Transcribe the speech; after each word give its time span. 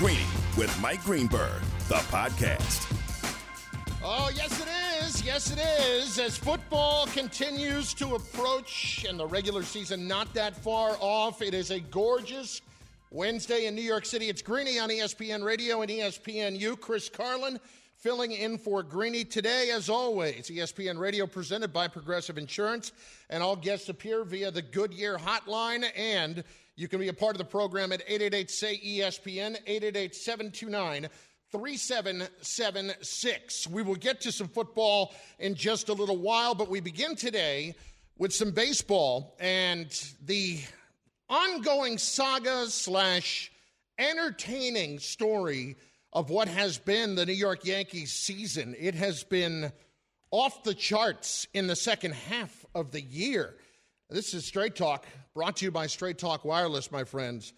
Greeny 0.00 0.24
with 0.56 0.74
Mike 0.80 1.04
Greenberg, 1.04 1.60
the 1.88 1.96
podcast. 1.96 2.90
Oh, 4.02 4.30
yes, 4.34 4.58
it 4.58 5.04
is. 5.04 5.22
Yes, 5.22 5.52
it 5.52 5.58
is. 5.58 6.18
As 6.18 6.38
football 6.38 7.06
continues 7.08 7.92
to 7.92 8.14
approach 8.14 9.04
and 9.06 9.20
the 9.20 9.26
regular 9.26 9.62
season 9.62 10.08
not 10.08 10.32
that 10.32 10.56
far 10.56 10.96
off, 11.00 11.42
it 11.42 11.52
is 11.52 11.70
a 11.70 11.80
gorgeous 11.80 12.62
Wednesday 13.10 13.66
in 13.66 13.74
New 13.74 13.82
York 13.82 14.06
City. 14.06 14.30
It's 14.30 14.40
Greeny 14.40 14.78
on 14.78 14.88
ESPN 14.88 15.44
Radio 15.44 15.82
and 15.82 15.90
ESPNU. 15.90 16.80
Chris 16.80 17.10
Carlin 17.10 17.60
filling 17.98 18.32
in 18.32 18.56
for 18.56 18.82
Greeny 18.82 19.22
today, 19.22 19.70
as 19.70 19.90
always. 19.90 20.48
ESPN 20.48 20.98
Radio 20.98 21.26
presented 21.26 21.74
by 21.74 21.86
Progressive 21.86 22.38
Insurance, 22.38 22.92
and 23.28 23.42
all 23.42 23.54
guests 23.54 23.90
appear 23.90 24.24
via 24.24 24.50
the 24.50 24.62
Goodyear 24.62 25.18
hotline. 25.18 25.84
And 25.94 26.42
you 26.80 26.88
can 26.88 26.98
be 26.98 27.06
a 27.08 27.12
part 27.12 27.32
of 27.32 27.38
the 27.38 27.44
program 27.44 27.92
at 27.92 28.00
888 28.08 28.50
say 28.50 28.78
ESPN, 28.78 29.58
888 29.66 30.14
729 30.14 31.10
3776. 31.52 33.66
We 33.66 33.82
will 33.82 33.96
get 33.96 34.22
to 34.22 34.32
some 34.32 34.48
football 34.48 35.12
in 35.38 35.54
just 35.54 35.90
a 35.90 35.92
little 35.92 36.16
while, 36.16 36.54
but 36.54 36.70
we 36.70 36.80
begin 36.80 37.16
today 37.16 37.74
with 38.16 38.32
some 38.32 38.52
baseball 38.52 39.36
and 39.38 39.90
the 40.24 40.60
ongoing 41.28 41.98
saga 41.98 42.66
slash 42.68 43.52
entertaining 43.98 45.00
story 45.00 45.76
of 46.14 46.30
what 46.30 46.48
has 46.48 46.78
been 46.78 47.14
the 47.14 47.26
New 47.26 47.34
York 47.34 47.66
Yankees 47.66 48.14
season. 48.14 48.74
It 48.78 48.94
has 48.94 49.22
been 49.22 49.70
off 50.30 50.62
the 50.62 50.72
charts 50.72 51.46
in 51.52 51.66
the 51.66 51.76
second 51.76 52.14
half 52.14 52.64
of 52.74 52.90
the 52.90 53.02
year. 53.02 53.54
This 54.12 54.34
is 54.34 54.44
Straight 54.44 54.74
Talk, 54.74 55.06
brought 55.34 55.58
to 55.58 55.64
you 55.64 55.70
by 55.70 55.86
Straight 55.86 56.18
Talk 56.18 56.44
Wireless, 56.44 56.90
my 56.90 57.04
friends. 57.04 57.52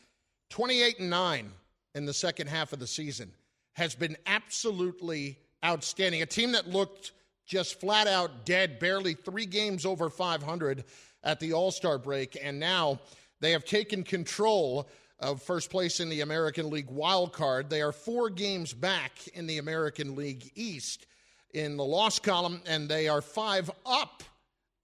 28 0.50 0.98
and 0.98 1.08
9 1.08 1.50
in 1.94 2.04
the 2.04 2.12
second 2.12 2.48
half 2.48 2.74
of 2.74 2.78
the 2.78 2.86
season 2.86 3.32
has 3.72 3.94
been 3.94 4.18
absolutely 4.26 5.38
outstanding. 5.64 6.20
A 6.20 6.26
team 6.26 6.52
that 6.52 6.68
looked 6.68 7.12
just 7.46 7.80
flat 7.80 8.06
out 8.06 8.44
dead, 8.44 8.78
barely 8.78 9.14
three 9.14 9.46
games 9.46 9.86
over 9.86 10.10
500 10.10 10.84
at 11.24 11.40
the 11.40 11.54
All 11.54 11.70
Star 11.70 11.96
break, 11.96 12.36
and 12.42 12.60
now 12.60 13.00
they 13.40 13.52
have 13.52 13.64
taken 13.64 14.02
control 14.02 14.90
of 15.20 15.40
first 15.40 15.70
place 15.70 16.00
in 16.00 16.10
the 16.10 16.20
American 16.20 16.68
League 16.68 16.90
wild 16.90 17.32
card. 17.32 17.70
They 17.70 17.80
are 17.80 17.92
four 17.92 18.28
games 18.28 18.74
back 18.74 19.12
in 19.32 19.46
the 19.46 19.56
American 19.56 20.14
League 20.16 20.50
East 20.54 21.06
in 21.54 21.78
the 21.78 21.84
loss 21.84 22.18
column, 22.18 22.60
and 22.66 22.90
they 22.90 23.08
are 23.08 23.22
five 23.22 23.70
up 23.86 24.22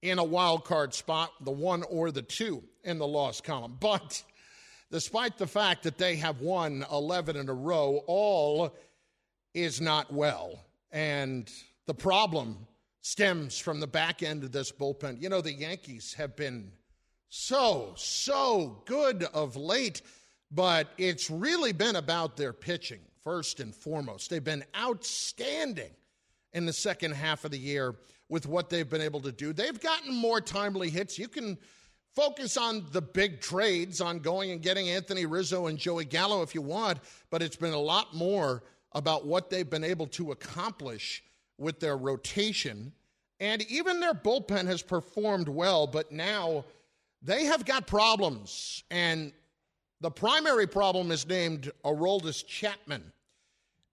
in 0.02 0.18
a 0.18 0.24
wild 0.24 0.64
card 0.64 0.94
spot, 0.94 1.32
the 1.40 1.50
one 1.50 1.82
or 1.84 2.10
the 2.10 2.22
two 2.22 2.62
in 2.84 2.98
the 2.98 3.06
loss 3.06 3.40
column. 3.40 3.76
But 3.80 4.22
despite 4.90 5.38
the 5.38 5.46
fact 5.46 5.82
that 5.84 5.98
they 5.98 6.16
have 6.16 6.40
won 6.40 6.84
11 6.90 7.36
in 7.36 7.48
a 7.48 7.54
row, 7.54 8.02
all 8.06 8.74
is 9.54 9.80
not 9.80 10.12
well. 10.12 10.64
And 10.92 11.50
the 11.86 11.94
problem 11.94 12.66
stems 13.00 13.58
from 13.58 13.80
the 13.80 13.86
back 13.86 14.22
end 14.22 14.44
of 14.44 14.52
this 14.52 14.70
bullpen. 14.70 15.20
You 15.20 15.28
know, 15.28 15.40
the 15.40 15.52
Yankees 15.52 16.14
have 16.14 16.36
been 16.36 16.72
so, 17.28 17.94
so 17.96 18.82
good 18.86 19.24
of 19.34 19.56
late, 19.56 20.02
but 20.50 20.88
it's 20.96 21.30
really 21.30 21.72
been 21.72 21.96
about 21.96 22.36
their 22.36 22.52
pitching, 22.52 23.00
first 23.24 23.60
and 23.60 23.74
foremost. 23.74 24.30
They've 24.30 24.42
been 24.42 24.64
outstanding 24.76 25.90
in 26.52 26.66
the 26.66 26.72
second 26.72 27.12
half 27.12 27.44
of 27.44 27.50
the 27.50 27.58
year 27.58 27.96
with 28.28 28.46
what 28.46 28.68
they've 28.68 28.88
been 28.88 29.00
able 29.00 29.20
to 29.20 29.32
do. 29.32 29.52
They've 29.52 29.80
gotten 29.80 30.14
more 30.14 30.40
timely 30.40 30.90
hits. 30.90 31.18
You 31.18 31.28
can 31.28 31.58
focus 32.14 32.56
on 32.56 32.84
the 32.92 33.00
big 33.00 33.40
trades, 33.40 34.00
on 34.00 34.18
going 34.18 34.50
and 34.50 34.60
getting 34.60 34.88
Anthony 34.88 35.24
Rizzo 35.26 35.66
and 35.66 35.78
Joey 35.78 36.04
Gallo 36.04 36.42
if 36.42 36.54
you 36.54 36.62
want, 36.62 36.98
but 37.30 37.42
it's 37.42 37.56
been 37.56 37.72
a 37.72 37.78
lot 37.78 38.14
more 38.14 38.62
about 38.92 39.26
what 39.26 39.50
they've 39.50 39.68
been 39.68 39.84
able 39.84 40.06
to 40.08 40.32
accomplish 40.32 41.22
with 41.58 41.80
their 41.80 41.96
rotation. 41.96 42.92
And 43.40 43.62
even 43.70 44.00
their 44.00 44.14
bullpen 44.14 44.66
has 44.66 44.82
performed 44.82 45.48
well, 45.48 45.86
but 45.86 46.10
now 46.10 46.64
they 47.22 47.44
have 47.44 47.64
got 47.64 47.86
problems. 47.86 48.82
And 48.90 49.32
the 50.00 50.10
primary 50.10 50.66
problem 50.66 51.10
is 51.10 51.26
named 51.26 51.70
Aroldis 51.84 52.44
Chapman. 52.46 53.12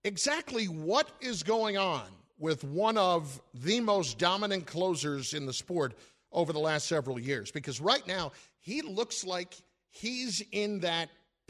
Exactly 0.03 0.66
what 0.66 1.09
is 1.22 1.44
going 1.44 1.78
on 1.78 2.06
with 2.38 2.63
one 2.63 2.97
of 2.97 3.41
the 3.53 3.79
most 3.79 4.18
dominant 4.18 4.66
closers 4.66 5.34
in 5.34 5.46
the 5.46 5.53
sport 5.53 5.94
over 6.31 6.53
the 6.53 6.59
last 6.59 6.88
several 6.88 7.19
years? 7.19 7.51
Because 7.51 7.79
right 7.79 8.06
now, 8.07 8.31
he 8.59 8.81
looks 8.81 9.23
like 9.23 9.56
he's 9.90 10.41
in 10.51 10.79
that 10.81 11.09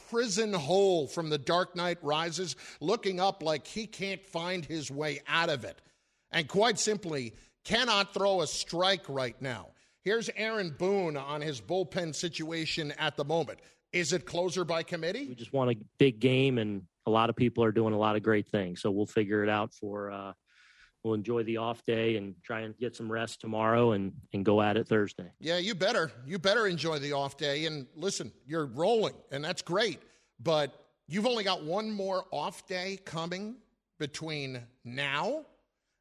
prison 0.09 0.53
hole 0.53 1.07
from 1.07 1.29
the 1.29 1.37
Dark 1.37 1.75
Knight 1.75 1.97
Rises, 2.01 2.55
looking 2.79 3.19
up 3.19 3.41
like 3.41 3.65
he 3.65 3.87
can't 3.87 4.23
find 4.25 4.65
his 4.65 4.91
way 4.91 5.21
out 5.27 5.49
of 5.49 5.63
it. 5.63 5.81
And 6.31 6.47
quite 6.47 6.77
simply, 6.77 7.33
cannot 7.63 8.13
throw 8.13 8.41
a 8.41 8.47
strike 8.47 9.07
right 9.07 9.39
now. 9.41 9.69
Here's 10.01 10.29
Aaron 10.35 10.75
Boone 10.77 11.17
on 11.17 11.41
his 11.41 11.61
bullpen 11.61 12.13
situation 12.13 12.93
at 12.99 13.15
the 13.15 13.25
moment. 13.25 13.59
Is 13.91 14.13
it 14.13 14.25
closer 14.25 14.65
by 14.65 14.83
committee? 14.83 15.27
We 15.29 15.35
just 15.35 15.53
want 15.53 15.71
a 15.71 15.77
big 15.97 16.19
game, 16.19 16.57
and 16.57 16.83
a 17.07 17.09
lot 17.09 17.29
of 17.29 17.35
people 17.35 17.63
are 17.63 17.71
doing 17.71 17.93
a 17.93 17.97
lot 17.97 18.15
of 18.15 18.21
great 18.21 18.47
things. 18.47 18.81
So 18.81 18.91
we'll 18.91 19.05
figure 19.05 19.43
it 19.43 19.49
out 19.49 19.73
for. 19.73 20.11
Uh, 20.11 20.33
we'll 21.05 21.13
enjoy 21.13 21.43
the 21.43 21.57
off 21.57 21.85
day 21.85 22.17
and 22.17 22.33
try 22.43 22.61
and 22.61 22.75
get 22.79 22.95
some 22.95 23.09
rest 23.09 23.39
tomorrow, 23.39 23.91
and 23.91 24.11
and 24.33 24.43
go 24.43 24.61
at 24.61 24.75
it 24.75 24.87
Thursday. 24.87 25.31
Yeah, 25.39 25.57
you 25.57 25.75
better. 25.75 26.11
You 26.25 26.39
better 26.39 26.65
enjoy 26.65 26.97
the 26.97 27.13
off 27.13 27.37
day. 27.37 27.65
And 27.65 27.85
listen, 27.95 28.31
you're 28.47 28.65
rolling, 28.65 29.13
and 29.31 29.45
that's 29.45 29.61
great. 29.61 30.01
But 30.39 30.73
you've 31.07 31.27
only 31.27 31.43
got 31.43 31.63
one 31.63 31.91
more 31.91 32.25
off 32.31 32.67
day 32.67 32.99
coming 33.05 33.55
between 33.99 34.61
now 34.83 35.45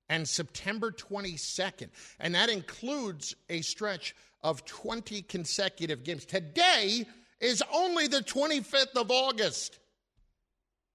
and 0.08 0.26
September 0.26 0.90
22nd. 0.90 1.90
And 2.18 2.34
that 2.34 2.48
includes 2.48 3.36
a 3.48 3.60
stretch 3.60 4.16
of 4.42 4.64
20 4.64 5.22
consecutive 5.22 6.02
games. 6.02 6.24
Today 6.24 7.06
is 7.40 7.62
only 7.72 8.08
the 8.08 8.20
25th 8.20 8.96
of 8.96 9.10
August. 9.10 9.78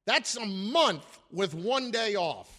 That's 0.06 0.36
a 0.36 0.46
month 0.46 1.20
with 1.32 1.54
one 1.54 1.92
day 1.92 2.16
off. 2.16 2.59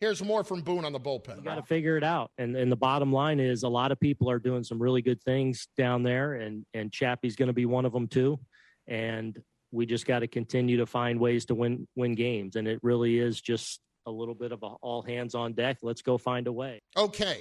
Here's 0.00 0.22
more 0.22 0.44
from 0.44 0.60
Boone 0.60 0.84
on 0.84 0.92
the 0.92 1.00
bullpen. 1.00 1.36
You 1.36 1.42
got 1.42 1.54
to 1.54 1.62
figure 1.62 1.96
it 1.96 2.04
out. 2.04 2.30
And 2.36 2.56
and 2.56 2.70
the 2.70 2.76
bottom 2.76 3.12
line 3.12 3.40
is 3.40 3.62
a 3.62 3.68
lot 3.68 3.92
of 3.92 4.00
people 4.00 4.30
are 4.30 4.38
doing 4.38 4.64
some 4.64 4.80
really 4.80 5.02
good 5.02 5.22
things 5.22 5.68
down 5.76 6.02
there 6.02 6.34
and 6.34 6.66
and 6.74 6.92
Chappie's 6.92 7.36
going 7.36 7.48
to 7.48 7.54
be 7.54 7.66
one 7.66 7.84
of 7.84 7.92
them 7.92 8.08
too. 8.08 8.38
And 8.86 9.40
we 9.70 9.86
just 9.86 10.06
got 10.06 10.20
to 10.20 10.26
continue 10.26 10.78
to 10.78 10.86
find 10.86 11.18
ways 11.18 11.46
to 11.46 11.54
win 11.54 11.86
win 11.96 12.14
games 12.14 12.56
and 12.56 12.68
it 12.68 12.80
really 12.82 13.18
is 13.18 13.40
just 13.40 13.80
a 14.06 14.10
little 14.10 14.34
bit 14.34 14.52
of 14.52 14.62
a 14.62 14.66
all 14.66 15.02
hands 15.02 15.34
on 15.34 15.52
deck. 15.52 15.78
Let's 15.82 16.02
go 16.02 16.18
find 16.18 16.46
a 16.46 16.52
way. 16.52 16.82
Okay, 16.96 17.40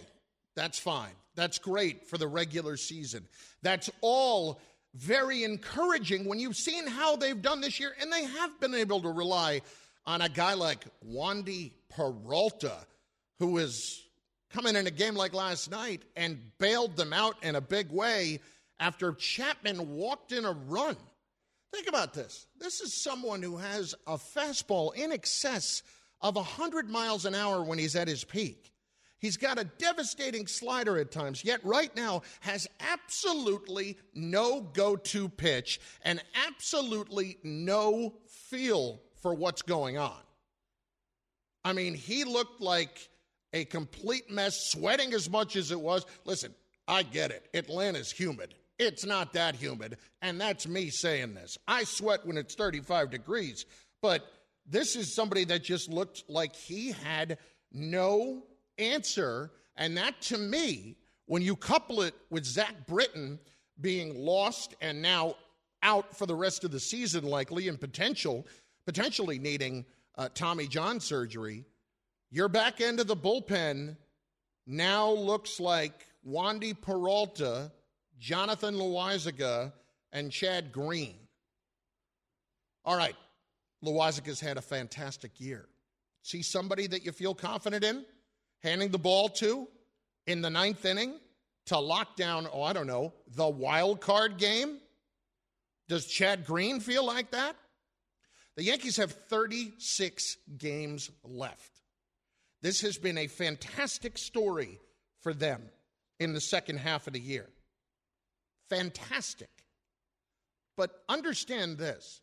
that's 0.56 0.80
fine. 0.80 1.12
That's 1.36 1.60
great 1.60 2.08
for 2.08 2.18
the 2.18 2.28
regular 2.28 2.78
season. 2.78 3.28
That's 3.62 3.90
all 4.02 4.62
very 4.96 5.44
encouraging 5.44 6.26
when 6.26 6.40
you've 6.40 6.56
seen 6.56 6.86
how 6.88 7.16
they've 7.16 7.42
done 7.42 7.62
this 7.62 7.80
year, 7.80 7.96
and 8.00 8.12
they 8.12 8.24
have 8.24 8.60
been 8.60 8.76
able 8.76 9.02
to 9.02 9.10
rely 9.10 9.62
on 10.06 10.22
a 10.22 10.30
guy 10.30 10.54
like 10.54 10.86
Wandy 11.08 11.72
Peralta, 11.90 12.78
who 13.40 13.58
is 13.58 14.04
coming 14.52 14.76
in 14.76 14.88
a 14.88 14.92
game 14.92 15.16
like 15.16 15.34
last 15.34 15.72
night 15.72 16.04
and 16.16 16.40
bailed 16.60 16.96
them 16.96 17.14
out 17.14 17.36
in 17.44 17.56
a 17.56 17.62
big 17.62 17.92
way 17.92 18.40
after 18.80 19.14
Chapman 19.14 19.96
walked 19.96 20.32
in 20.32 20.46
a 20.46 20.52
run. 20.52 20.96
Think 21.72 21.88
about 21.88 22.14
this. 22.14 22.46
This 22.60 22.82
is 22.82 22.94
someone 22.94 23.42
who 23.42 23.58
has 23.58 23.96
a 24.06 24.18
fastball 24.18 24.94
in 24.96 25.12
excess 25.12 25.82
of 26.22 26.36
100 26.36 26.90
miles 26.90 27.26
an 27.26 27.34
hour 27.34 27.64
when 27.64 27.80
he's 27.80 27.96
at 27.96 28.08
his 28.08 28.24
peak. 28.24 28.72
He's 29.18 29.38
got 29.38 29.58
a 29.58 29.64
devastating 29.64 30.48
slider 30.48 30.98
at 30.98 31.12
times, 31.12 31.46
yet 31.46 31.64
right 31.64 31.96
now 31.96 32.24
has 32.42 32.68
absolutely 32.82 33.98
no 34.14 34.62
go 34.62 34.98
to 34.98 35.30
pitch 35.30 35.80
and 36.04 36.22
absolutely 36.46 37.38
no 37.42 38.14
feel 38.50 39.00
for 39.24 39.34
what's 39.34 39.64
going 39.64 39.98
on. 39.98 40.20
I 41.66 41.74
mean, 41.74 41.96
he 41.96 42.26
looked 42.26 42.62
like 42.62 43.10
a 43.54 43.66
complete 43.66 44.30
mess, 44.30 44.70
sweating 44.70 45.14
as 45.14 45.30
much 45.30 45.56
as 45.56 45.72
it 45.72 45.80
was. 45.80 46.06
Listen, 46.26 46.54
I 46.88 47.04
get 47.04 47.32
it. 47.32 47.48
Atlanta's 47.56 48.12
humid. 48.12 48.54
It's 48.78 49.06
not 49.06 49.34
that 49.34 49.56
humid. 49.56 49.98
And 50.22 50.40
that's 50.42 50.68
me 50.68 50.90
saying 50.90 51.36
this. 51.36 51.58
I 51.68 51.86
sweat 51.86 52.26
when 52.26 52.38
it's 52.38 52.54
35 52.56 53.10
degrees, 53.10 53.66
but 54.02 54.26
this 54.68 54.96
is 54.96 55.16
somebody 55.16 55.46
that 55.46 55.64
just 55.64 55.90
looked 55.90 56.24
like 56.28 56.56
he 56.56 56.92
had 56.92 57.38
no 57.72 58.44
answer. 58.78 59.52
And 59.78 59.98
that 59.98 60.20
to 60.24 60.38
me, 60.38 60.98
when 61.28 61.42
you 61.42 61.56
couple 61.56 62.02
it 62.02 62.14
with 62.30 62.46
Zach 62.46 62.88
Britton 62.88 63.40
being 63.80 64.18
lost 64.18 64.76
and 64.82 65.02
now 65.02 65.36
out 65.82 66.18
for 66.18 66.26
the 66.26 66.36
rest 66.36 66.64
of 66.64 66.72
the 66.72 66.80
season, 66.80 67.26
likely, 67.26 67.68
and 67.68 67.80
potential, 67.80 68.48
potentially 68.86 69.40
needing 69.40 69.86
uh, 70.18 70.30
Tommy 70.34 70.68
John 70.68 71.00
surgery, 71.00 71.66
your 72.32 72.50
back 72.50 72.82
end 72.82 73.00
of 73.00 73.08
the 73.08 73.16
bullpen 73.16 73.96
now 74.66 75.12
looks 75.12 75.60
like 75.60 76.06
Wandy 76.28 76.80
Peralta, 76.80 77.72
Jonathan 78.20 78.76
Loaisiga, 78.76 79.74
and 80.12 80.32
Chad 80.32 80.72
Green. 80.72 81.16
All 82.86 82.98
right, 82.98 83.16
Loaisiga's 83.84 84.40
had 84.40 84.58
a 84.58 84.62
fantastic 84.62 85.40
year. 85.40 85.68
See 86.22 86.42
somebody 86.42 86.88
that 86.88 87.06
you 87.06 87.12
feel 87.12 87.36
confident 87.36 87.84
in 87.84 88.06
handing 88.62 88.90
the 88.90 88.98
ball 88.98 89.30
to 89.30 89.68
in 90.26 90.42
the 90.42 90.50
ninth 90.50 90.86
inning 90.86 91.20
to 91.66 91.78
lock 91.78 92.16
down, 92.16 92.48
oh, 92.52 92.64
I 92.64 92.74
don't 92.74 92.88
know, 92.88 93.14
the 93.36 93.48
wild 93.48 94.02
card 94.02 94.38
game? 94.38 94.80
Does 95.88 96.06
Chad 96.06 96.46
Green 96.46 96.80
feel 96.80 97.06
like 97.06 97.32
that? 97.32 97.56
The 98.56 98.64
Yankees 98.64 98.98
have 98.98 99.12
36 99.12 100.38
games 100.58 101.10
left. 101.24 101.82
This 102.62 102.82
has 102.82 102.98
been 102.98 103.18
a 103.18 103.28
fantastic 103.28 104.18
story 104.18 104.80
for 105.22 105.34
them 105.34 105.64
in 106.20 106.34
the 106.34 106.42
second 106.42 106.78
half 106.78 107.08
of 107.08 107.14
the 107.14 107.20
year. 107.20 107.50
Fantastic. 108.70 109.50
But 110.78 111.04
understand 111.10 111.78
this 111.78 112.22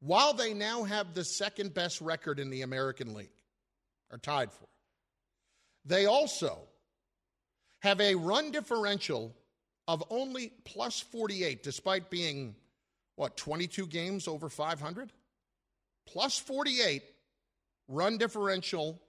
while 0.00 0.32
they 0.32 0.54
now 0.54 0.84
have 0.84 1.14
the 1.14 1.24
second 1.24 1.74
best 1.74 2.00
record 2.00 2.38
in 2.38 2.50
the 2.50 2.62
American 2.62 3.14
League, 3.14 3.30
are 4.10 4.18
tied 4.18 4.52
for, 4.52 4.66
they 5.84 6.06
also 6.06 6.60
have 7.80 8.00
a 8.00 8.14
run 8.14 8.50
differential 8.50 9.34
of 9.86 10.04
only 10.10 10.52
plus 10.64 11.00
48, 11.00 11.62
despite 11.62 12.10
being, 12.10 12.54
what, 13.18 13.36
22 13.36 13.88
games 13.88 14.28
over 14.28 14.48
500? 14.48 15.12
Plus 16.06 16.38
48 16.38 17.02
run 17.88 18.16
differential 18.16 19.00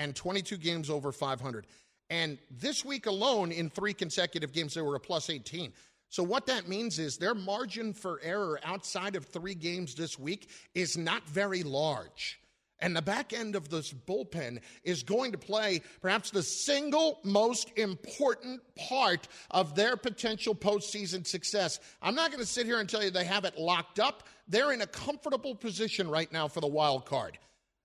and 0.00 0.16
22 0.16 0.56
games 0.56 0.90
over 0.90 1.12
500. 1.12 1.68
And 2.10 2.38
this 2.50 2.84
week 2.84 3.06
alone, 3.06 3.52
in 3.52 3.70
three 3.70 3.94
consecutive 3.94 4.52
games, 4.52 4.74
they 4.74 4.80
were 4.80 4.96
a 4.96 5.00
plus 5.00 5.30
18. 5.30 5.72
So, 6.08 6.24
what 6.24 6.46
that 6.46 6.68
means 6.68 6.98
is 6.98 7.18
their 7.18 7.36
margin 7.36 7.92
for 7.92 8.18
error 8.20 8.58
outside 8.64 9.14
of 9.14 9.26
three 9.26 9.54
games 9.54 9.94
this 9.94 10.18
week 10.18 10.48
is 10.74 10.96
not 10.96 11.24
very 11.28 11.62
large. 11.62 12.40
And 12.80 12.94
the 12.94 13.02
back 13.02 13.32
end 13.32 13.56
of 13.56 13.68
this 13.68 13.92
bullpen 13.92 14.60
is 14.84 15.02
going 15.02 15.32
to 15.32 15.38
play 15.38 15.82
perhaps 16.00 16.30
the 16.30 16.42
single 16.42 17.18
most 17.24 17.72
important 17.76 18.60
part 18.76 19.26
of 19.50 19.74
their 19.74 19.96
potential 19.96 20.54
postseason 20.54 21.26
success. 21.26 21.80
I'm 22.00 22.14
not 22.14 22.30
going 22.30 22.42
to 22.42 22.48
sit 22.48 22.66
here 22.66 22.78
and 22.78 22.88
tell 22.88 23.02
you 23.02 23.10
they 23.10 23.24
have 23.24 23.44
it 23.44 23.58
locked 23.58 23.98
up. 23.98 24.22
They're 24.46 24.72
in 24.72 24.82
a 24.82 24.86
comfortable 24.86 25.56
position 25.56 26.08
right 26.08 26.32
now 26.32 26.46
for 26.46 26.60
the 26.60 26.68
wild 26.68 27.04
card. 27.04 27.38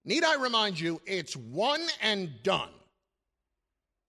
Need 0.05 0.23
I 0.23 0.35
remind 0.35 0.79
you, 0.79 1.01
it's 1.05 1.35
one 1.35 1.81
and 2.01 2.29
done. 2.43 2.69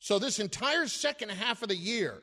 So, 0.00 0.18
this 0.18 0.38
entire 0.38 0.86
second 0.86 1.30
half 1.30 1.62
of 1.62 1.68
the 1.68 1.76
year, 1.76 2.20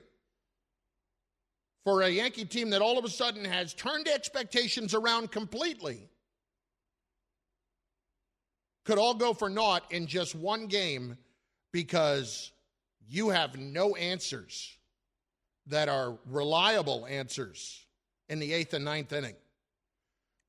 for 1.83 2.03
a 2.03 2.09
Yankee 2.09 2.45
team 2.45 2.69
that 2.71 2.81
all 2.81 2.99
of 2.99 3.05
a 3.05 3.09
sudden 3.09 3.43
has 3.43 3.73
turned 3.73 4.07
expectations 4.07 4.93
around 4.93 5.31
completely 5.31 6.09
could 8.85 8.97
all 8.97 9.13
go 9.13 9.33
for 9.33 9.49
naught 9.49 9.83
in 9.91 10.07
just 10.07 10.35
one 10.35 10.67
game 10.67 11.17
because 11.71 12.51
you 13.07 13.29
have 13.29 13.57
no 13.57 13.95
answers 13.95 14.77
that 15.67 15.89
are 15.89 16.17
reliable 16.25 17.05
answers 17.05 17.85
in 18.29 18.39
the 18.39 18.53
eighth 18.53 18.73
and 18.73 18.85
ninth 18.85 19.13
inning. 19.13 19.35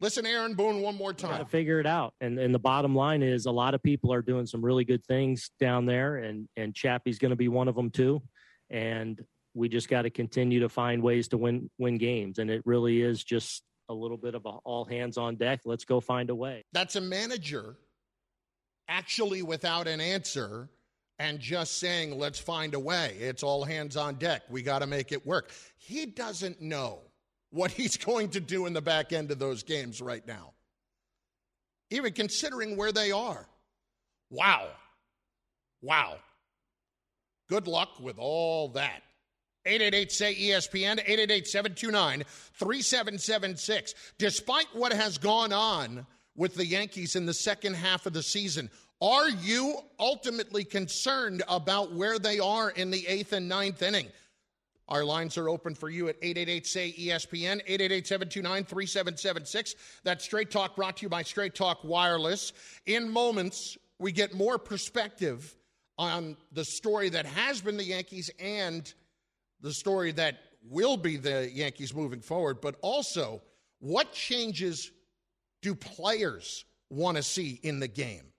Listen, 0.00 0.26
Aaron 0.26 0.55
Boone, 0.55 0.81
one 0.81 0.96
more 0.96 1.12
time. 1.12 1.31
Got 1.31 1.38
to 1.38 1.44
figure 1.44 1.79
it 1.79 1.87
out. 1.87 2.14
And 2.20 2.38
and 2.38 2.52
the 2.52 2.58
bottom 2.58 2.94
line 2.94 3.23
is, 3.23 3.46
a 3.46 3.52
lot 3.52 3.75
of 3.75 3.82
people 3.82 4.12
are 4.12 4.23
doing 4.23 4.46
some 4.46 4.64
really 4.64 4.85
good 4.85 5.05
things 5.06 5.50
down 5.61 5.87
there, 5.87 6.17
and 6.17 6.49
and 6.56 6.75
Chappie's 6.75 7.19
going 7.19 7.31
to 7.31 7.37
be 7.37 7.49
one 7.49 7.69
of 7.69 7.76
them 7.76 7.90
too. 7.90 8.20
And 8.69 9.23
we 9.55 9.69
just 9.69 9.88
got 9.88 10.02
to 10.02 10.11
continue 10.11 10.61
to 10.61 10.69
find 10.69 11.02
ways 11.02 11.28
to 11.28 11.38
win 11.38 11.70
win 11.78 11.99
games. 11.99 12.38
And 12.38 12.50
it 12.50 12.62
really 12.64 13.00
is 13.00 13.23
just 13.23 13.62
a 13.88 13.94
little 13.94 14.17
bit 14.17 14.35
of 14.35 14.44
a 14.44 14.49
all 14.64 14.85
hands 14.85 15.19
on 15.19 15.37
deck. 15.37 15.61
Let's 15.64 15.85
go 15.85 16.00
find 16.00 16.31
a 16.31 16.35
way. 16.35 16.64
That's 16.73 16.96
a 16.96 17.00
manager 17.00 17.76
actually 18.92 19.42
without 19.42 19.88
an 19.88 20.00
answer 20.00 20.68
and 21.18 21.40
just 21.40 21.78
saying, 21.78 22.18
let's 22.18 22.38
find 22.38 22.74
a 22.74 22.78
way. 22.78 23.16
It's 23.18 23.42
all 23.42 23.64
hands 23.64 23.96
on 23.96 24.16
deck. 24.16 24.42
We 24.50 24.62
got 24.62 24.80
to 24.80 24.86
make 24.86 25.12
it 25.12 25.26
work. 25.26 25.50
He 25.78 26.04
doesn't 26.04 26.60
know 26.60 26.98
what 27.50 27.70
he's 27.78 27.96
going 27.96 28.28
to 28.30 28.40
do 28.40 28.66
in 28.66 28.74
the 28.74 28.82
back 28.82 29.12
end 29.12 29.30
of 29.30 29.38
those 29.38 29.62
games 29.62 30.02
right 30.02 30.26
now, 30.26 30.52
even 31.90 32.12
considering 32.12 32.76
where 32.76 32.92
they 32.92 33.10
are. 33.12 33.46
Wow. 34.30 34.68
Wow. 35.80 36.16
Good 37.48 37.66
luck 37.66 37.98
with 38.00 38.18
all 38.18 38.68
that. 38.70 39.02
888 39.64 40.12
say 40.12 40.34
ESPN, 40.34 40.98
888 40.98 41.46
729 41.46 42.24
3776. 42.54 43.94
Despite 44.18 44.66
what 44.74 44.92
has 44.92 45.18
gone 45.18 45.52
on 45.52 46.06
with 46.34 46.55
the 46.55 46.67
Yankees 46.67 47.17
in 47.17 47.26
the 47.26 47.34
second 47.34 47.75
half 47.75 48.06
of 48.06 48.12
the 48.12 48.23
season, 48.23 48.70
are 49.00 49.29
you 49.29 49.79
ultimately 49.99 50.64
concerned 50.64 51.43
about 51.49 51.93
where 51.93 52.19
they 52.19 52.38
are 52.38 52.70
in 52.70 52.90
the 52.90 53.06
eighth 53.06 53.32
and 53.32 53.49
ninth 53.49 53.82
inning? 53.82 54.06
Our 54.88 55.05
lines 55.05 55.38
are 55.38 55.49
open 55.49 55.75
for 55.75 55.88
you 55.88 56.08
at 56.08 56.17
888 56.23 56.67
say 56.67 56.94
ESPN, 56.99 57.61
888 57.67 58.06
729 58.06 58.64
3776. 58.64 59.75
That 60.05 60.20
Straight 60.20 60.50
Talk 60.50 60.76
brought 60.76 60.99
to 60.99 61.02
you 61.02 61.08
by 61.08 61.23
Straight 61.23 61.55
Talk 61.55 61.79
Wireless. 61.82 62.52
In 62.87 63.08
moments, 63.11 63.78
we 63.99 64.12
get 64.12 64.35
more 64.35 64.58
perspective 64.58 65.56
on 65.99 66.37
the 66.52 66.64
story 66.64 67.08
that 67.08 67.26
has 67.26 67.61
been 67.61 67.76
the 67.76 67.85
Yankees 67.85 68.31
and 68.38 68.93
the 69.61 69.73
story 69.73 70.12
that 70.12 70.38
will 70.69 70.96
be 70.96 71.17
the 71.17 71.50
Yankees 71.52 71.94
moving 71.94 72.20
forward, 72.20 72.61
but 72.61 72.76
also 72.82 73.40
what 73.78 74.12
changes 74.12 74.90
do 75.62 75.75
players 75.75 76.64
want 76.91 77.17
to 77.17 77.23
see 77.23 77.59
in 77.62 77.81
the 77.81 77.88
game? 77.88 78.32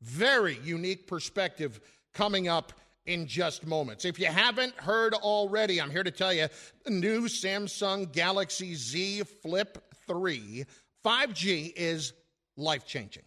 Very 0.00 0.58
unique 0.64 1.06
perspective 1.06 1.80
coming 2.14 2.48
up 2.48 2.72
in 3.06 3.26
just 3.26 3.66
moments. 3.66 4.04
If 4.04 4.18
you 4.18 4.26
haven't 4.26 4.74
heard 4.76 5.14
already, 5.14 5.80
I'm 5.80 5.90
here 5.90 6.02
to 6.02 6.10
tell 6.10 6.32
you 6.32 6.48
the 6.84 6.90
new 6.90 7.22
Samsung 7.22 8.10
Galaxy 8.12 8.74
Z 8.74 9.22
Flip 9.42 9.82
3 10.06 10.64
5G 11.04 11.72
is 11.76 12.12
life 12.56 12.86
changing. 12.86 13.22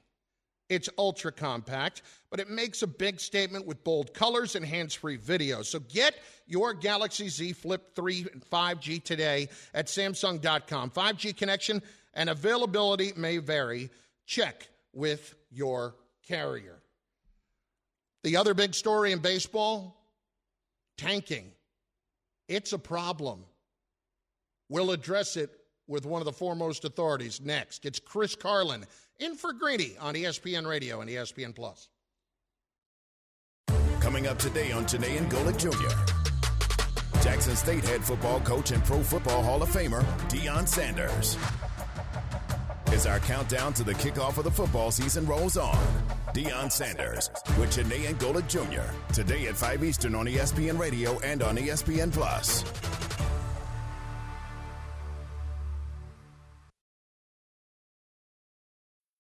It's 0.67 0.87
ultra 0.99 1.31
compact, 1.31 2.03
but 2.29 2.39
it 2.39 2.49
makes 2.49 2.83
a 2.83 2.87
big 2.87 3.19
statement 3.19 3.65
with 3.65 3.83
bold 3.83 4.13
colors 4.13 4.55
and 4.55 4.63
hands 4.63 4.93
free 4.93 5.15
video. 5.15 5.63
So 5.63 5.79
get 5.79 6.19
your 6.45 6.73
Galaxy 6.73 7.27
Z 7.27 7.53
Flip 7.53 7.95
3 7.95 8.25
5G 8.51 9.03
today 9.03 9.49
at 9.73 9.87
Samsung.com. 9.87 10.91
5G 10.91 11.35
connection 11.35 11.81
and 12.13 12.29
availability 12.29 13.13
may 13.15 13.37
vary. 13.37 13.89
Check 14.25 14.69
with 14.93 15.35
your 15.49 15.95
carrier. 16.27 16.79
The 18.23 18.37
other 18.37 18.53
big 18.53 18.73
story 18.73 19.11
in 19.11 19.19
baseball 19.19 19.95
tanking. 20.97 21.51
It's 22.47 22.73
a 22.73 22.79
problem. 22.79 23.45
We'll 24.67 24.91
address 24.91 25.37
it 25.37 25.51
with 25.87 26.05
one 26.05 26.21
of 26.21 26.25
the 26.25 26.31
foremost 26.31 26.85
authorities 26.85 27.41
next. 27.41 27.85
It's 27.85 27.99
Chris 27.99 28.35
Carlin 28.35 28.85
in 29.19 29.35
for 29.35 29.53
Greeny 29.53 29.97
on 29.99 30.13
ESPN 30.13 30.67
Radio 30.67 31.01
and 31.01 31.09
ESPN 31.09 31.55
Plus. 31.55 31.89
Coming 33.99 34.27
up 34.27 34.37
today 34.37 34.71
on 34.71 34.85
Chiney 34.85 35.17
and 35.17 35.29
Golic 35.29 35.57
Jr. 35.57 37.21
Jackson 37.21 37.55
State 37.55 37.83
head 37.83 38.03
football 38.03 38.39
coach 38.41 38.71
and 38.71 38.83
Pro 38.83 39.01
Football 39.01 39.43
Hall 39.43 39.61
of 39.61 39.69
Famer 39.69 40.03
Deion 40.29 40.67
Sanders. 40.67 41.37
As 42.91 43.05
our 43.05 43.19
countdown 43.19 43.71
to 43.73 43.83
the 43.83 43.93
kickoff 43.93 44.39
of 44.39 44.43
the 44.43 44.51
football 44.51 44.89
season 44.89 45.25
rolls 45.27 45.57
on, 45.57 45.77
Deion 46.33 46.71
Sanders 46.71 47.29
with 47.59 47.71
Chiney 47.71 48.07
and 48.07 48.17
Golic 48.19 48.47
Jr. 48.49 48.91
Today 49.13 49.47
at 49.47 49.55
5 49.55 49.83
Eastern 49.83 50.15
on 50.15 50.25
ESPN 50.25 50.79
Radio 50.79 51.19
and 51.19 51.43
on 51.43 51.55
ESPN 51.55 52.11
Plus. 52.11 52.63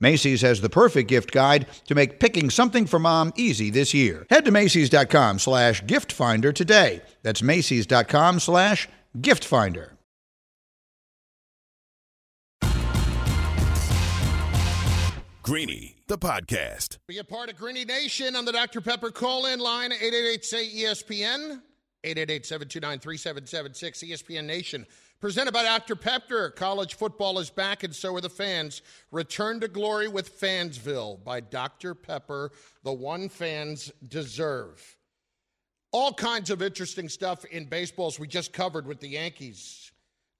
Macy's 0.00 0.42
has 0.42 0.60
the 0.60 0.68
perfect 0.68 1.08
gift 1.08 1.32
guide 1.32 1.66
to 1.86 1.94
make 1.94 2.20
picking 2.20 2.50
something 2.50 2.86
for 2.86 2.98
mom 2.98 3.32
easy 3.36 3.70
this 3.70 3.94
year. 3.94 4.26
Head 4.30 4.44
to 4.44 4.50
Macy's.com 4.50 5.38
slash 5.38 5.86
gift 5.86 6.12
finder 6.12 6.52
today. 6.52 7.02
That's 7.22 7.42
Macy's.com 7.42 8.40
slash 8.40 8.88
gift 9.20 9.44
finder. 9.44 9.92
Greeny, 15.42 15.94
the 16.08 16.18
podcast. 16.18 16.98
Be 17.06 17.18
a 17.18 17.24
part 17.24 17.48
of 17.48 17.56
Greeny 17.56 17.84
Nation 17.84 18.34
on 18.34 18.44
the 18.44 18.50
Dr. 18.50 18.80
Pepper 18.80 19.12
call 19.12 19.46
in 19.46 19.60
line 19.60 19.92
888 19.92 20.44
say 20.44 20.68
ESPN 20.68 21.62
888 22.02 22.46
729 22.46 22.98
3776 22.98 24.02
ESPN 24.02 24.44
Nation. 24.44 24.84
Presented 25.18 25.52
by 25.52 25.62
Dr. 25.62 25.96
Pepper. 25.96 26.50
College 26.50 26.94
football 26.94 27.38
is 27.38 27.48
back, 27.48 27.84
and 27.84 27.94
so 27.94 28.14
are 28.14 28.20
the 28.20 28.28
fans. 28.28 28.82
Return 29.10 29.60
to 29.60 29.68
glory 29.68 30.08
with 30.08 30.38
Fansville 30.38 31.24
by 31.24 31.40
Dr. 31.40 31.94
Pepper, 31.94 32.52
the 32.84 32.92
one 32.92 33.30
fans 33.30 33.90
deserve. 34.06 34.96
All 35.90 36.12
kinds 36.12 36.50
of 36.50 36.60
interesting 36.60 37.08
stuff 37.08 37.46
in 37.46 37.64
baseballs 37.64 38.18
we 38.20 38.26
just 38.26 38.52
covered 38.52 38.86
with 38.86 39.00
the 39.00 39.08
Yankees. 39.08 39.90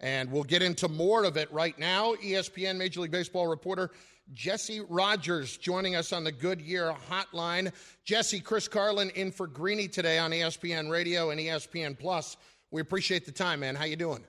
And 0.01 0.31
we'll 0.31 0.45
get 0.45 0.61
into 0.61 0.89
more 0.89 1.25
of 1.25 1.39
it 1.39 1.51
right 1.51 1.79
now. 1.79 2.15
ESPN 2.17 2.77
Major 2.77 3.01
League 3.01 3.11
Baseball 3.11 3.47
reporter 3.47 3.93
Jesse 4.35 4.81
Rogers 4.91 5.57
joining 5.57 5.97
us 5.97 6.13
on 6.13 6.23
the 6.23 6.33
Goodyear 6.33 6.95
Hotline. 7.09 7.73
Jesse, 8.05 8.41
Chris 8.41 8.69
Carlin 8.69 9.09
in 9.15 9.33
for 9.33 9.47
Greeny 9.47 9.89
today 9.89 10.19
on 10.19 10.33
ESPN 10.33 10.91
Radio 10.91 11.31
and 11.31 11.41
ESPN 11.41 11.99
Plus. 11.99 12.37
We 12.71 12.83
appreciate 12.83 13.25
the 13.25 13.33
time, 13.33 13.61
man. 13.61 13.75
How 13.75 13.87
you 13.87 13.97
doing? 13.97 14.23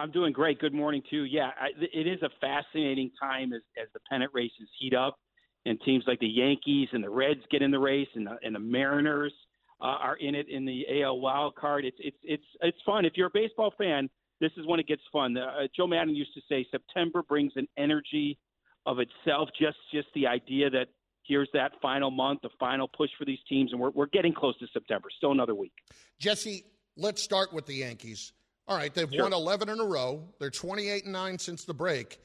I'm 0.00 0.10
doing 0.10 0.32
great. 0.32 0.58
Good 0.58 0.72
morning 0.72 1.02
to 1.10 1.16
you. 1.16 1.22
Yeah, 1.24 1.50
I, 1.60 1.68
it 1.78 2.06
is 2.06 2.22
a 2.22 2.30
fascinating 2.40 3.10
time 3.20 3.52
as, 3.52 3.60
as 3.80 3.86
the 3.92 4.00
pennant 4.10 4.30
races 4.32 4.66
heat 4.78 4.94
up, 4.94 5.18
and 5.66 5.78
teams 5.84 6.04
like 6.06 6.18
the 6.20 6.26
Yankees 6.26 6.88
and 6.92 7.04
the 7.04 7.10
Reds 7.10 7.40
get 7.50 7.60
in 7.60 7.70
the 7.70 7.78
race, 7.78 8.08
and 8.14 8.26
the, 8.26 8.38
and 8.42 8.54
the 8.54 8.60
Mariners 8.60 9.32
uh, 9.78 9.84
are 9.84 10.16
in 10.16 10.34
it 10.34 10.46
in 10.48 10.64
the 10.64 11.02
AL 11.02 11.20
wild 11.20 11.54
card. 11.54 11.84
It's 11.84 11.98
it's 12.00 12.16
it's 12.22 12.44
it's 12.62 12.78
fun. 12.86 13.04
If 13.04 13.12
you're 13.16 13.26
a 13.26 13.32
baseball 13.32 13.74
fan, 13.76 14.08
this 14.40 14.50
is 14.56 14.66
when 14.66 14.80
it 14.80 14.86
gets 14.86 15.02
fun. 15.12 15.36
Uh, 15.36 15.66
Joe 15.76 15.86
Maddon 15.86 16.14
used 16.14 16.32
to 16.32 16.40
say 16.48 16.66
September 16.70 17.22
brings 17.22 17.52
an 17.56 17.68
energy 17.76 18.38
of 18.86 19.00
itself. 19.00 19.50
Just 19.60 19.76
just 19.92 20.08
the 20.14 20.26
idea 20.26 20.70
that 20.70 20.86
here's 21.26 21.50
that 21.52 21.72
final 21.82 22.10
month, 22.10 22.40
the 22.42 22.48
final 22.58 22.88
push 22.88 23.10
for 23.18 23.26
these 23.26 23.40
teams, 23.50 23.72
and 23.72 23.80
we're 23.80 23.90
we're 23.90 24.06
getting 24.06 24.32
close 24.32 24.58
to 24.60 24.66
September. 24.72 25.08
Still 25.14 25.32
another 25.32 25.54
week. 25.54 25.74
Jesse, 26.18 26.64
let's 26.96 27.22
start 27.22 27.52
with 27.52 27.66
the 27.66 27.74
Yankees. 27.74 28.32
All 28.70 28.76
right, 28.76 28.94
they've 28.94 29.12
sure. 29.12 29.24
won 29.24 29.32
11 29.32 29.68
in 29.68 29.80
a 29.80 29.84
row. 29.84 30.22
They're 30.38 30.48
28 30.48 31.02
and 31.02 31.12
9 31.12 31.38
since 31.40 31.64
the 31.64 31.74
break. 31.74 32.20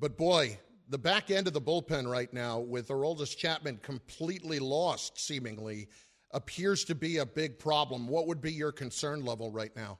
But 0.00 0.16
boy, 0.16 0.58
the 0.88 0.96
back 0.96 1.30
end 1.30 1.46
of 1.46 1.52
the 1.52 1.60
bullpen 1.60 2.10
right 2.10 2.32
now 2.32 2.58
with 2.58 2.88
Aroldis 2.88 3.36
Chapman 3.36 3.78
completely 3.82 4.58
lost 4.58 5.20
seemingly 5.20 5.88
appears 6.32 6.86
to 6.86 6.94
be 6.94 7.18
a 7.18 7.26
big 7.26 7.58
problem. 7.58 8.08
What 8.08 8.26
would 8.26 8.40
be 8.40 8.50
your 8.50 8.72
concern 8.72 9.26
level 9.26 9.50
right 9.50 9.76
now? 9.76 9.98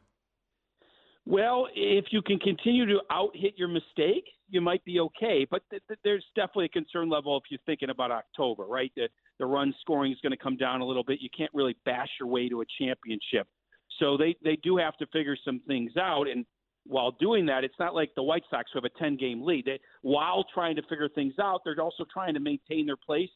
Well, 1.27 1.69
if 1.75 2.07
you 2.13 2.23
can 2.23 2.39
continue 2.39 2.87
to 2.87 3.01
out 3.11 3.31
hit 3.35 3.53
your 3.59 3.69
mistake, 3.69 4.25
you 4.49 4.63
might 4.63 4.83
be 4.87 5.01
okay. 5.01 5.47
But 5.51 5.63
th- 5.69 5.83
th- 5.87 6.01
there's 6.03 6.25
definitely 6.35 6.67
a 6.67 6.69
concern 6.71 7.11
level 7.11 7.37
if 7.37 7.43
you're 7.51 7.61
thinking 7.67 7.91
about 7.91 8.11
October, 8.11 8.65
right? 8.65 8.93
The, 8.97 9.09
the 9.39 9.45
run 9.45 9.75
scoring 9.83 10.13
is 10.13 10.19
going 10.23 10.33
to 10.33 10.43
come 10.43 10.57
down 10.57 10.81
a 10.81 10.87
little 10.87 11.05
bit. 11.05 11.21
You 11.21 11.29
can't 11.37 11.51
really 11.53 11.77
bash 11.85 12.09
your 12.19 12.29
way 12.29 12.49
to 12.49 12.63
a 12.63 12.65
championship. 12.79 13.47
So 13.99 14.17
they, 14.17 14.37
they 14.43 14.57
do 14.63 14.77
have 14.77 14.97
to 14.99 15.07
figure 15.07 15.37
some 15.45 15.61
things 15.67 15.93
out. 15.97 16.29
And 16.29 16.45
while 16.87 17.13
doing 17.13 17.47
that, 17.47 17.65
it's 17.65 17.79
not 17.79 17.95
like 17.95 18.15
the 18.15 18.23
White 18.23 18.43
Sox 18.51 18.71
who 18.73 18.79
have 18.79 18.85
a 18.85 18.99
10 18.99 19.17
game 19.17 19.43
lead. 19.43 19.65
They, 19.65 19.81
while 20.03 20.45
trying 20.53 20.77
to 20.77 20.83
figure 20.83 21.09
things 21.09 21.35
out, 21.41 21.63
they're 21.65 21.81
also 21.81 22.05
trying 22.13 22.35
to 22.35 22.41
maintain 22.41 22.87
their 22.87 22.97
place 22.97 23.31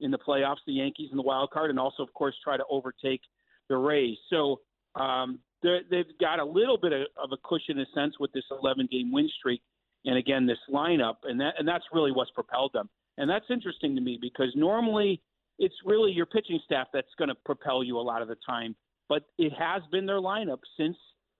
in 0.00 0.10
the 0.10 0.18
playoffs, 0.18 0.56
the 0.66 0.74
Yankees 0.74 1.08
in 1.10 1.16
the 1.16 1.22
wild 1.22 1.50
card, 1.50 1.70
and 1.70 1.78
also, 1.78 2.02
of 2.02 2.12
course, 2.12 2.34
try 2.42 2.56
to 2.56 2.64
overtake 2.70 3.20
the 3.68 3.76
Rays. 3.76 4.16
So 4.30 4.60
um, 4.96 5.38
they've 5.62 6.04
got 6.20 6.40
a 6.40 6.44
little 6.44 6.76
bit 6.76 6.92
of, 6.92 7.02
of 7.16 7.30
a 7.32 7.36
cushion 7.48 7.78
in 7.78 7.80
a 7.80 7.86
sense 7.94 8.14
with 8.18 8.32
this 8.32 8.44
11 8.50 8.88
game 8.90 9.12
win 9.12 9.28
streak. 9.38 9.62
And 10.04 10.18
again, 10.18 10.46
this 10.46 10.58
lineup, 10.68 11.16
and 11.22 11.40
that 11.40 11.54
and 11.58 11.66
that's 11.66 11.84
really 11.92 12.10
what's 12.10 12.32
propelled 12.32 12.72
them. 12.72 12.90
And 13.18 13.30
that's 13.30 13.44
interesting 13.50 13.94
to 13.94 14.00
me 14.00 14.18
because 14.20 14.48
normally 14.56 15.22
it's 15.58 15.74
really 15.84 16.10
your 16.10 16.26
pitching 16.26 16.58
staff 16.64 16.88
that's 16.92 17.14
going 17.18 17.28
to 17.28 17.36
propel 17.44 17.84
you 17.84 17.98
a 17.98 18.00
lot 18.00 18.20
of 18.20 18.26
the 18.26 18.36
time 18.44 18.74
but 19.08 19.22
it 19.38 19.52
has 19.52 19.82
been 19.90 20.06
their 20.06 20.20
lineup 20.20 20.60
since 20.78 20.96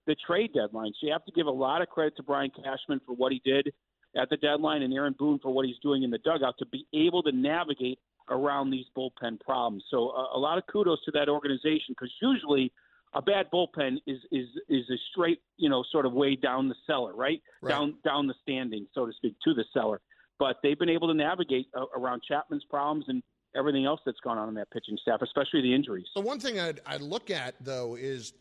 the 0.06 0.16
trade 0.26 0.52
deadline. 0.52 0.92
So 1.00 1.06
you 1.06 1.12
have 1.12 1.24
to 1.24 1.32
give 1.32 1.46
a 1.46 1.50
lot 1.50 1.82
of 1.82 1.88
credit 1.88 2.16
to 2.16 2.22
Brian 2.22 2.50
Cashman 2.50 3.00
for 3.06 3.14
what 3.14 3.32
he 3.32 3.40
did 3.44 3.72
at 4.16 4.28
the 4.30 4.36
deadline 4.36 4.82
and 4.82 4.92
Aaron 4.92 5.14
Boone 5.18 5.38
for 5.42 5.52
what 5.52 5.66
he's 5.66 5.78
doing 5.82 6.02
in 6.02 6.10
the 6.10 6.18
dugout 6.18 6.54
to 6.58 6.66
be 6.66 6.86
able 6.92 7.22
to 7.22 7.32
navigate 7.32 7.98
around 8.30 8.70
these 8.70 8.86
bullpen 8.96 9.40
problems. 9.40 9.84
So 9.90 10.10
uh, 10.10 10.36
a 10.36 10.38
lot 10.38 10.58
of 10.58 10.64
kudos 10.70 11.02
to 11.04 11.10
that 11.12 11.28
organization 11.28 11.86
because 11.90 12.12
usually 12.20 12.72
a 13.14 13.22
bad 13.22 13.46
bullpen 13.52 13.98
is 14.06 14.18
is 14.30 14.48
is 14.68 14.88
a 14.90 14.96
straight 15.10 15.40
you 15.56 15.68
know 15.68 15.84
sort 15.90 16.06
of 16.06 16.12
way 16.12 16.36
down 16.36 16.68
the 16.68 16.74
cellar, 16.86 17.14
right? 17.14 17.42
right. 17.60 17.70
Down 17.70 17.94
down 18.04 18.26
the 18.26 18.34
standing, 18.42 18.86
so 18.94 19.06
to 19.06 19.12
speak, 19.12 19.36
to 19.44 19.54
the 19.54 19.64
cellar. 19.72 20.00
But 20.38 20.56
they've 20.62 20.78
been 20.78 20.88
able 20.88 21.08
to 21.08 21.14
navigate 21.14 21.66
uh, 21.76 21.84
around 21.96 22.22
Chapman's 22.26 22.64
problems 22.64 23.04
and 23.08 23.22
everything 23.54 23.84
else 23.84 24.00
that's 24.04 24.20
gone 24.20 24.38
on 24.38 24.48
in 24.48 24.54
that 24.54 24.70
pitching 24.70 24.98
staff, 25.00 25.20
especially 25.22 25.60
the 25.60 25.74
injuries. 25.74 26.06
The 26.14 26.20
one 26.20 26.40
thing 26.40 26.58
I'd, 26.58 26.80
I'd 26.86 27.02
look 27.02 27.30
at, 27.30 27.54
though, 27.60 27.96
is 27.96 28.32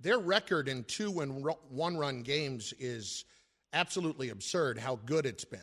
their 0.00 0.18
record 0.18 0.68
in 0.68 0.84
two 0.84 1.20
and 1.20 1.44
one 1.68 1.96
run 1.96 2.22
games 2.22 2.72
is 2.78 3.24
absolutely 3.72 4.30
absurd 4.30 4.78
how 4.78 4.96
good 5.06 5.26
it's 5.26 5.44
been. 5.44 5.60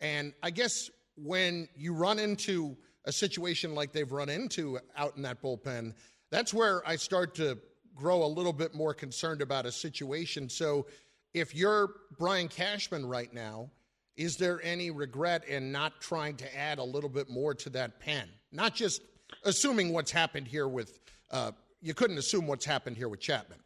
And 0.00 0.32
I 0.42 0.50
guess 0.50 0.90
when 1.16 1.68
you 1.76 1.94
run 1.94 2.18
into 2.18 2.76
a 3.04 3.12
situation 3.12 3.74
like 3.74 3.92
they've 3.92 4.10
run 4.10 4.28
into 4.28 4.78
out 4.96 5.16
in 5.16 5.22
that 5.22 5.42
bullpen, 5.42 5.94
that's 6.30 6.52
where 6.52 6.86
I 6.88 6.96
start 6.96 7.34
to 7.36 7.58
grow 7.94 8.24
a 8.24 8.26
little 8.26 8.52
bit 8.52 8.74
more 8.74 8.92
concerned 8.92 9.40
about 9.40 9.66
a 9.66 9.72
situation. 9.72 10.48
So 10.48 10.86
if 11.32 11.54
you're 11.54 11.90
Brian 12.18 12.48
Cashman 12.48 13.06
right 13.06 13.32
now, 13.32 13.70
is 14.16 14.36
there 14.36 14.60
any 14.62 14.90
regret 14.90 15.46
in 15.48 15.72
not 15.72 16.00
trying 16.00 16.36
to 16.36 16.56
add 16.56 16.78
a 16.78 16.84
little 16.84 17.10
bit 17.10 17.28
more 17.28 17.54
to 17.54 17.70
that 17.70 18.00
pen? 18.00 18.28
Not 18.52 18.74
just 18.74 19.02
assuming 19.44 19.92
what's 19.92 20.12
happened 20.12 20.46
here 20.46 20.68
with, 20.68 20.98
uh, 21.30 21.52
you 21.80 21.94
couldn't 21.94 22.18
assume 22.18 22.46
what's 22.46 22.64
happened 22.64 22.96
here 22.96 23.08
with 23.08 23.20
Chapman. 23.20 23.58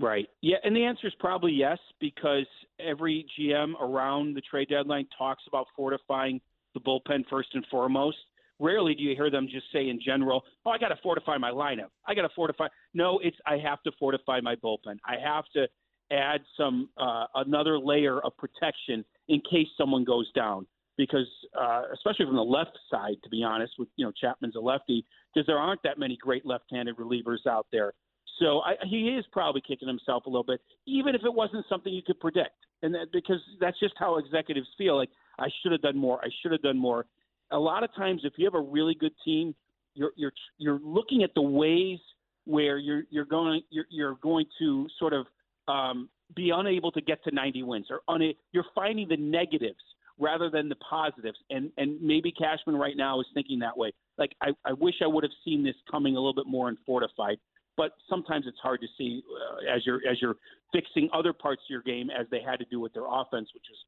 Right. 0.00 0.28
Yeah, 0.40 0.56
and 0.64 0.74
the 0.74 0.84
answer 0.84 1.06
is 1.06 1.14
probably 1.20 1.52
yes, 1.52 1.78
because 2.00 2.46
every 2.80 3.26
GM 3.38 3.74
around 3.80 4.34
the 4.34 4.40
trade 4.40 4.68
deadline 4.68 5.06
talks 5.16 5.44
about 5.46 5.66
fortifying 5.76 6.40
the 6.74 6.80
bullpen 6.80 7.24
first 7.28 7.50
and 7.54 7.64
foremost. 7.70 8.16
Rarely 8.58 8.94
do 8.94 9.02
you 9.02 9.14
hear 9.14 9.30
them 9.30 9.48
just 9.50 9.66
say 9.72 9.88
in 9.88 10.00
general, 10.04 10.44
"Oh, 10.64 10.70
I 10.70 10.78
got 10.78 10.88
to 10.88 10.96
fortify 11.02 11.36
my 11.36 11.50
lineup. 11.50 11.90
I 12.06 12.14
got 12.14 12.22
to 12.22 12.28
fortify." 12.34 12.68
No, 12.94 13.18
it's 13.18 13.36
I 13.46 13.58
have 13.58 13.82
to 13.82 13.92
fortify 13.98 14.40
my 14.40 14.56
bullpen. 14.56 14.98
I 15.04 15.16
have 15.18 15.44
to 15.54 15.68
add 16.12 16.40
some 16.56 16.88
uh, 16.96 17.26
another 17.34 17.78
layer 17.78 18.20
of 18.20 18.36
protection 18.36 19.04
in 19.28 19.40
case 19.40 19.68
someone 19.76 20.04
goes 20.04 20.30
down. 20.32 20.66
Because 20.98 21.26
uh, 21.58 21.84
especially 21.94 22.26
from 22.26 22.36
the 22.36 22.42
left 22.42 22.78
side, 22.90 23.16
to 23.24 23.30
be 23.30 23.42
honest, 23.42 23.72
with 23.78 23.88
you 23.96 24.04
know 24.04 24.12
Chapman's 24.20 24.56
a 24.56 24.60
lefty, 24.60 25.06
because 25.32 25.46
there 25.46 25.56
aren't 25.58 25.82
that 25.84 25.98
many 25.98 26.18
great 26.20 26.44
left-handed 26.44 26.96
relievers 26.98 27.46
out 27.48 27.66
there. 27.72 27.94
So 28.38 28.60
I, 28.60 28.74
he 28.84 29.08
is 29.08 29.24
probably 29.32 29.62
kicking 29.66 29.88
himself 29.88 30.26
a 30.26 30.28
little 30.28 30.44
bit, 30.44 30.60
even 30.86 31.14
if 31.14 31.22
it 31.24 31.32
wasn't 31.32 31.64
something 31.68 31.92
you 31.92 32.02
could 32.02 32.20
predict. 32.20 32.56
And 32.82 32.94
that 32.94 33.06
because 33.12 33.40
that's 33.58 33.78
just 33.80 33.94
how 33.96 34.18
executives 34.18 34.68
feel. 34.76 34.96
Like 34.96 35.10
I 35.38 35.48
should 35.62 35.72
have 35.72 35.80
done 35.80 35.96
more. 35.96 36.20
I 36.22 36.28
should 36.42 36.52
have 36.52 36.62
done 36.62 36.78
more. 36.78 37.06
A 37.52 37.58
lot 37.58 37.84
of 37.84 37.94
times, 37.94 38.22
if 38.24 38.34
you 38.36 38.44
have 38.44 38.54
a 38.54 38.60
really 38.60 38.94
good 38.94 39.12
team, 39.24 39.54
you're 39.94 40.12
you're 40.16 40.32
you're 40.58 40.80
looking 40.82 41.22
at 41.22 41.30
the 41.34 41.42
ways 41.42 41.98
where 42.44 42.78
you're 42.78 43.04
you're 43.10 43.24
going 43.24 43.62
you're, 43.70 43.86
you're 43.88 44.16
going 44.16 44.46
to 44.58 44.88
sort 44.98 45.12
of 45.12 45.26
um, 45.68 46.08
be 46.34 46.50
unable 46.54 46.90
to 46.92 47.00
get 47.00 47.22
to 47.24 47.34
90 47.34 47.62
wins 47.62 47.86
or 47.90 48.00
una- 48.12 48.32
you're 48.52 48.64
finding 48.74 49.08
the 49.08 49.16
negatives 49.16 49.82
rather 50.18 50.50
than 50.50 50.68
the 50.68 50.76
positives. 50.76 51.38
And 51.50 51.70
and 51.76 52.00
maybe 52.00 52.32
Cashman 52.32 52.76
right 52.76 52.96
now 52.96 53.20
is 53.20 53.26
thinking 53.34 53.58
that 53.60 53.76
way. 53.76 53.92
Like 54.18 54.32
I, 54.40 54.50
I 54.64 54.72
wish 54.72 54.96
I 55.02 55.06
would 55.06 55.24
have 55.24 55.32
seen 55.44 55.62
this 55.64 55.74
coming 55.90 56.16
a 56.16 56.18
little 56.18 56.34
bit 56.34 56.46
more 56.46 56.68
and 56.68 56.78
fortified. 56.86 57.38
But 57.76 57.92
sometimes 58.08 58.46
it's 58.46 58.58
hard 58.62 58.80
to 58.82 58.86
see 58.98 59.22
uh, 59.30 59.74
as 59.74 59.84
you're 59.86 60.00
as 60.08 60.20
you're 60.20 60.36
fixing 60.72 61.08
other 61.12 61.32
parts 61.32 61.62
of 61.66 61.70
your 61.70 61.82
game 61.82 62.10
as 62.10 62.26
they 62.30 62.40
had 62.40 62.58
to 62.58 62.66
do 62.70 62.80
with 62.80 62.92
their 62.92 63.06
offense, 63.06 63.48
which 63.54 63.64
is 63.70 63.78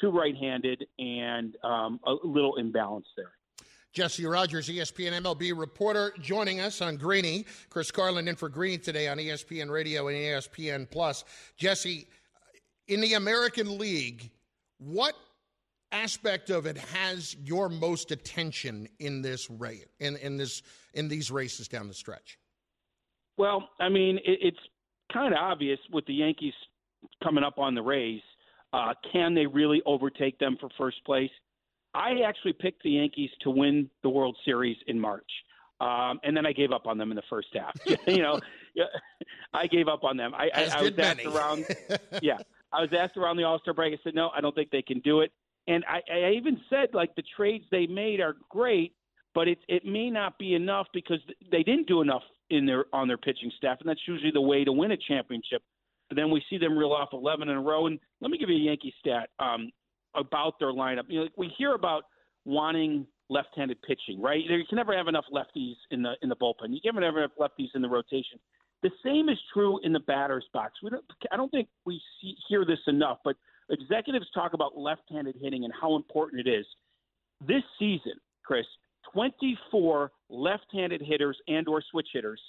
too 0.00 0.10
right-handed 0.10 0.84
and 0.98 1.56
um, 1.62 2.00
a 2.06 2.14
little 2.24 2.56
imbalance 2.56 3.06
there. 3.16 3.32
Jesse 3.92 4.24
Rogers, 4.24 4.68
ESPN 4.68 5.20
MLB 5.20 5.52
reporter, 5.56 6.14
joining 6.18 6.60
us 6.60 6.80
on 6.80 6.96
Greeny. 6.96 7.44
Chris 7.68 7.90
Carlin 7.90 8.26
in 8.26 8.36
for 8.36 8.48
Greeny 8.48 8.78
today 8.78 9.06
on 9.06 9.18
ESPN 9.18 9.70
Radio 9.70 10.08
and 10.08 10.16
ESPN 10.16 10.90
Plus. 10.90 11.24
Jesse, 11.58 12.08
in 12.88 13.02
the 13.02 13.14
American 13.14 13.76
League, 13.76 14.30
what 14.78 15.14
aspect 15.92 16.48
of 16.48 16.64
it 16.64 16.78
has 16.78 17.36
your 17.44 17.68
most 17.68 18.10
attention 18.10 18.88
in 18.98 19.20
this 19.20 19.50
race, 19.50 19.84
in, 20.00 20.16
in 20.16 20.38
this 20.38 20.62
in 20.94 21.08
these 21.08 21.30
races 21.30 21.68
down 21.68 21.86
the 21.86 21.94
stretch? 21.94 22.38
Well, 23.36 23.68
I 23.78 23.90
mean, 23.90 24.16
it, 24.24 24.38
it's 24.40 24.58
kind 25.12 25.34
of 25.34 25.38
obvious 25.38 25.78
with 25.92 26.06
the 26.06 26.14
Yankees 26.14 26.54
coming 27.22 27.44
up 27.44 27.58
on 27.58 27.74
the 27.74 27.82
Rays. 27.82 28.22
Uh, 28.72 28.94
can 29.12 29.34
they 29.34 29.44
really 29.44 29.82
overtake 29.84 30.38
them 30.38 30.56
for 30.58 30.70
first 30.78 31.04
place? 31.04 31.30
I 31.94 32.22
actually 32.26 32.54
picked 32.54 32.82
the 32.82 32.90
Yankees 32.90 33.30
to 33.42 33.50
win 33.50 33.90
the 34.02 34.08
World 34.08 34.36
Series 34.44 34.76
in 34.86 34.98
March. 34.98 35.30
Um, 35.80 36.20
and 36.22 36.36
then 36.36 36.46
I 36.46 36.52
gave 36.52 36.70
up 36.70 36.86
on 36.86 36.96
them 36.96 37.10
in 37.10 37.16
the 37.16 37.22
first 37.28 37.48
half. 37.54 37.74
you 38.06 38.22
know, 38.22 38.40
I 39.52 39.66
gave 39.66 39.88
up 39.88 40.04
on 40.04 40.16
them. 40.16 40.32
I, 40.34 40.48
I, 40.54 40.64
I 40.78 40.82
was 40.82 40.98
asked 40.98 41.26
around. 41.26 41.66
yeah, 42.22 42.38
I 42.72 42.80
was 42.80 42.90
asked 42.96 43.16
around 43.16 43.36
the 43.36 43.44
All 43.44 43.58
Star 43.58 43.74
break. 43.74 43.92
I 43.92 43.98
said, 44.04 44.14
no, 44.14 44.30
I 44.30 44.40
don't 44.40 44.54
think 44.54 44.70
they 44.70 44.82
can 44.82 45.00
do 45.00 45.20
it. 45.20 45.32
And 45.66 45.84
I, 45.88 46.00
I 46.12 46.30
even 46.30 46.60
said, 46.70 46.88
like, 46.92 47.14
the 47.16 47.22
trades 47.36 47.64
they 47.70 47.86
made 47.86 48.20
are 48.20 48.36
great, 48.48 48.94
but 49.34 49.48
it 49.48 49.58
it 49.68 49.84
may 49.84 50.08
not 50.08 50.38
be 50.38 50.54
enough 50.54 50.86
because 50.92 51.18
they 51.50 51.62
didn't 51.64 51.88
do 51.88 52.00
enough 52.00 52.22
in 52.50 52.64
their 52.64 52.84
on 52.92 53.08
their 53.08 53.18
pitching 53.18 53.50
staff, 53.56 53.78
and 53.80 53.88
that's 53.88 54.06
usually 54.06 54.30
the 54.32 54.40
way 54.40 54.64
to 54.64 54.72
win 54.72 54.92
a 54.92 54.96
championship. 54.96 55.62
But 56.08 56.16
then 56.16 56.30
we 56.30 56.44
see 56.50 56.58
them 56.58 56.76
reel 56.76 56.92
off 56.92 57.08
11 57.12 57.48
in 57.48 57.56
a 57.56 57.60
row. 57.60 57.86
And 57.86 57.98
let 58.20 58.30
me 58.30 58.36
give 58.38 58.50
you 58.50 58.56
a 58.56 58.60
Yankee 58.60 58.94
stat. 59.00 59.30
Um, 59.38 59.70
about 60.14 60.58
their 60.58 60.72
lineup. 60.72 61.04
You 61.08 61.18
know, 61.18 61.22
like 61.24 61.32
we 61.36 61.52
hear 61.56 61.74
about 61.74 62.04
wanting 62.44 63.06
left-handed 63.28 63.80
pitching, 63.82 64.20
right? 64.20 64.42
You 64.44 64.64
can 64.68 64.76
never 64.76 64.96
have 64.96 65.08
enough 65.08 65.24
lefties 65.32 65.74
in 65.90 66.02
the 66.02 66.14
in 66.22 66.28
the 66.28 66.36
bullpen. 66.36 66.68
You 66.70 66.80
can 66.80 67.00
never 67.00 67.20
have 67.20 67.30
enough 67.30 67.50
lefties 67.50 67.68
in 67.74 67.82
the 67.82 67.88
rotation. 67.88 68.38
The 68.82 68.90
same 69.04 69.28
is 69.28 69.38
true 69.52 69.78
in 69.84 69.92
the 69.92 70.00
batter's 70.00 70.44
box. 70.52 70.72
We 70.82 70.90
don't, 70.90 71.04
I 71.30 71.36
don't 71.36 71.50
think 71.50 71.68
we 71.86 72.00
see, 72.20 72.34
hear 72.48 72.64
this 72.64 72.80
enough, 72.88 73.18
but 73.24 73.36
executives 73.70 74.26
talk 74.34 74.54
about 74.54 74.76
left-handed 74.76 75.36
hitting 75.40 75.64
and 75.64 75.72
how 75.78 75.94
important 75.94 76.46
it 76.46 76.50
is. 76.50 76.66
This 77.46 77.62
season, 77.78 78.14
Chris, 78.44 78.66
24 79.12 80.10
left-handed 80.28 81.00
hitters 81.00 81.38
and 81.46 81.66
or 81.68 81.82
switch 81.90 82.08
hitters 82.12 82.40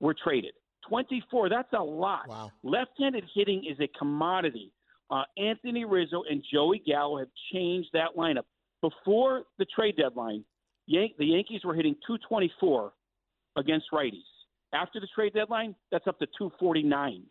were 0.00 0.14
traded. 0.14 0.52
24, 0.88 1.48
that's 1.48 1.72
a 1.72 1.82
lot. 1.82 2.28
Wow. 2.28 2.52
Left-handed 2.62 3.24
hitting 3.34 3.64
is 3.64 3.78
a 3.80 3.88
commodity. 3.98 4.72
Uh, 5.10 5.24
Anthony 5.36 5.84
Rizzo 5.84 6.22
and 6.28 6.42
Joey 6.52 6.82
Gallo 6.86 7.18
have 7.18 7.28
changed 7.52 7.88
that 7.92 8.10
lineup. 8.16 8.44
Before 8.80 9.42
the 9.58 9.66
trade 9.66 9.96
deadline, 9.96 10.44
Yan- 10.86 11.10
the 11.18 11.26
Yankees 11.26 11.62
were 11.64 11.74
hitting 11.74 11.94
224 12.06 12.92
against 13.56 13.86
righties. 13.92 14.22
After 14.72 15.00
the 15.00 15.08
trade 15.12 15.34
deadline, 15.34 15.74
that's 15.90 16.06
up 16.06 16.18
to 16.20 16.26
249. 16.38 17.24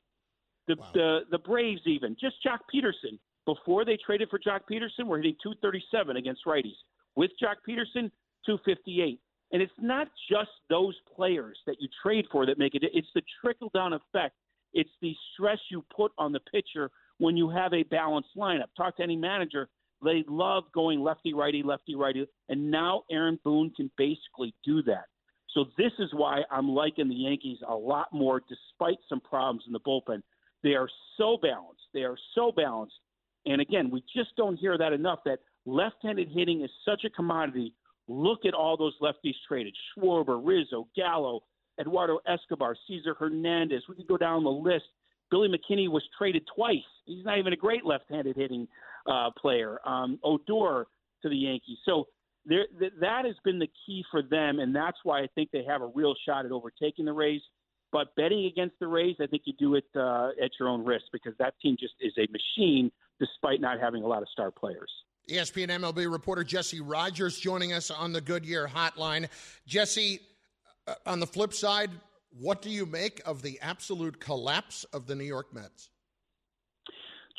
The, 0.68 0.76
wow. 0.76 0.86
the, 0.94 1.20
the 1.32 1.38
Braves, 1.40 1.82
even, 1.86 2.16
just 2.20 2.36
Joc 2.46 2.60
Pederson, 2.74 3.18
before 3.46 3.86
they 3.86 3.98
traded 4.06 4.30
for 4.30 4.40
Joc 4.40 4.62
Pederson, 4.70 5.08
were 5.08 5.18
hitting 5.18 5.36
237 5.42 6.18
against 6.18 6.46
righties. 6.46 6.78
With 7.16 7.32
Joc 7.42 7.56
Pederson, 7.68 8.12
258. 8.46 9.20
And 9.52 9.62
it's 9.62 9.72
not 9.80 10.10
just 10.30 10.52
those 10.70 10.96
players 11.16 11.58
that 11.66 11.78
you 11.80 11.88
trade 12.04 12.26
for 12.32 12.46
that 12.46 12.60
make 12.60 12.76
it. 12.76 12.84
It's 12.94 13.08
the 13.16 13.24
trickle 13.42 13.72
down 13.74 13.94
effect. 13.94 14.36
It's 14.74 14.90
the 15.02 15.16
stress 15.34 15.58
you 15.72 15.84
put 15.96 16.12
on 16.18 16.32
the 16.32 16.40
pitcher 16.52 16.92
when 17.20 17.38
you 17.38 17.50
have 17.50 17.74
a 17.74 17.84
balanced 17.84 18.30
lineup. 18.36 18.68
Talk 18.76 18.98
to 18.98 19.04
any 19.04 19.16
manager. 19.16 19.70
They 20.04 20.24
love 20.28 20.64
going 20.74 21.02
lefty, 21.02 21.34
righty, 21.34 21.62
lefty, 21.62 21.96
righty. 21.96 22.26
And 22.48 22.72
now 22.72 23.04
Aaron 23.12 23.38
Boone 23.44 23.72
can 23.76 23.92
basically 23.98 24.56
do 24.66 24.82
that. 24.84 25.06
So 25.54 25.66
this 25.78 25.92
is 26.00 26.10
why 26.14 26.42
I'm 26.52 26.70
liking 26.70 27.10
the 27.10 27.16
Yankees 27.16 27.58
a 27.68 27.76
lot 27.76 28.08
more, 28.14 28.42
despite 28.48 28.98
some 29.08 29.20
problems 29.20 29.64
in 29.68 29.74
the 29.74 29.80
bullpen. 29.80 30.22
They 30.64 30.74
are 30.74 30.90
so 31.18 31.38
balanced. 31.42 31.82
They 31.94 32.02
are 32.02 32.18
so 32.36 32.52
balanced. 32.52 32.96
And 33.46 33.62
again, 33.62 33.90
we 33.90 34.04
just 34.16 34.36
don't 34.38 34.58
hear 34.58 34.78
that 34.78 34.94
enough 34.94 35.20
that 35.26 35.40
left-handed 35.66 36.30
hitting 36.34 36.62
is 36.62 36.70
such 36.86 37.04
a 37.04 37.10
commodity. 37.10 37.74
Look 38.08 38.46
at 38.46 38.54
all 38.54 38.78
those 38.78 38.94
lefties 39.02 39.36
traded: 39.48 39.76
Schwarber, 39.98 40.40
Rizzo, 40.44 40.88
Gallo, 40.96 41.42
Eduardo 41.80 42.20
Escobar, 42.28 42.76
Cesar 42.88 43.14
Hernandez. 43.14 43.84
We 43.88 43.96
could 43.96 44.08
go 44.08 44.18
down 44.18 44.44
the 44.44 44.50
list. 44.50 44.86
Billy 45.32 45.48
McKinney 45.48 45.90
was 45.90 46.04
traded 46.18 46.44
twice. 46.56 46.78
He's 47.06 47.26
not 47.26 47.38
even 47.38 47.54
a 47.54 47.58
great 47.58 47.86
left-handed 47.86 48.36
hitting 48.36 48.68
uh, 49.08 49.30
player. 49.40 49.80
Um, 49.86 50.20
Odor 50.24 50.88
to 51.22 51.30
the 51.30 51.36
Yankees. 51.36 51.78
So 51.86 52.08
there, 52.46 52.66
th- 52.80 52.94
that 53.02 53.26
has 53.26 53.36
been 53.44 53.60
the 53.60 53.70
key 53.86 54.04
for 54.12 54.22
them, 54.22 54.60
and 54.60 54.76
that's 54.76 54.98
why 55.04 55.22
I 55.22 55.28
think 55.36 55.52
they 55.52 55.64
have 55.66 55.82
a 55.82 55.88
real 55.88 56.16
shot 56.26 56.46
at 56.46 56.52
overtaking 56.52 57.06
the 57.06 57.14
Rays. 57.14 57.42
But 57.92 58.16
betting 58.16 58.46
against 58.46 58.78
the 58.80 58.88
Rays, 58.88 59.16
I 59.20 59.26
think 59.26 59.44
you 59.46 59.54
do 59.58 59.76
it 59.76 59.86
uh, 59.96 60.30
at 60.44 60.52
your 60.60 60.70
own 60.70 60.86
risk 60.86 61.06
because 61.12 61.34
that 61.40 61.56
team 61.62 61.76
just 61.80 61.94
is 62.00 62.14
a 62.18 62.28
machine, 62.32 62.92
despite 63.20 63.62
not 63.62 63.80
having 63.80 64.04
a 64.04 64.08
lot 64.08 64.22
of 64.22 64.30
star 64.30 64.52
players. 64.52 64.92
ESPN 65.28 65.70
MLB 65.70 66.12
reporter 66.12 66.44
Jesse 66.44 66.82
Rogers 66.82 67.40
joining 67.40 67.74
us 67.74 67.92
on 67.92 68.14
the 68.14 68.22
Goodyear 68.22 68.68
Hotline. 68.68 69.28
Jesse, 69.68 70.20
uh, 70.88 70.96
on 71.06 71.20
the 71.20 71.28
flip 71.28 71.54
side, 71.54 71.92
what 72.32 72.62
do 72.62 72.70
you 72.70 72.86
make 72.86 73.22
of 73.26 73.42
the 73.42 73.60
absolute 73.62 74.20
collapse 74.20 74.84
of 74.86 75.08
the 75.08 75.16
New 75.16 75.24
York 75.24 75.54
Mets? 75.54 75.90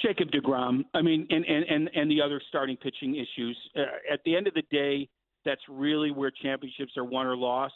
Jacob 0.02 0.30
DeGrom. 0.30 0.84
I 0.94 1.02
mean, 1.02 1.26
and 1.30 1.44
and 1.44 1.64
and, 1.64 1.90
and 1.94 2.10
the 2.10 2.22
other 2.22 2.40
starting 2.48 2.76
pitching 2.76 3.16
issues. 3.16 3.58
Uh, 3.76 3.82
at 4.12 4.20
the 4.24 4.34
end 4.34 4.46
of 4.46 4.54
the 4.54 4.62
day, 4.70 5.08
that's 5.44 5.60
really 5.68 6.10
where 6.10 6.30
championships 6.42 6.92
are 6.96 7.04
won 7.04 7.26
or 7.26 7.36
lost. 7.36 7.74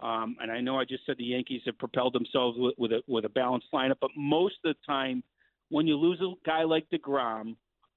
Um, 0.00 0.36
and 0.40 0.50
I 0.50 0.60
know 0.60 0.78
I 0.78 0.84
just 0.84 1.06
said 1.06 1.16
the 1.18 1.24
Yankees 1.24 1.62
have 1.66 1.78
propelled 1.78 2.14
themselves 2.14 2.56
with, 2.58 2.74
with 2.78 2.92
a 2.92 3.02
with 3.06 3.24
a 3.24 3.28
balanced 3.28 3.66
lineup, 3.72 3.96
but 4.00 4.10
most 4.16 4.56
of 4.64 4.74
the 4.74 4.92
time, 4.92 5.22
when 5.70 5.86
you 5.86 5.96
lose 5.96 6.20
a 6.20 6.32
guy 6.46 6.64
like 6.64 6.86
DeGrom, 6.90 7.56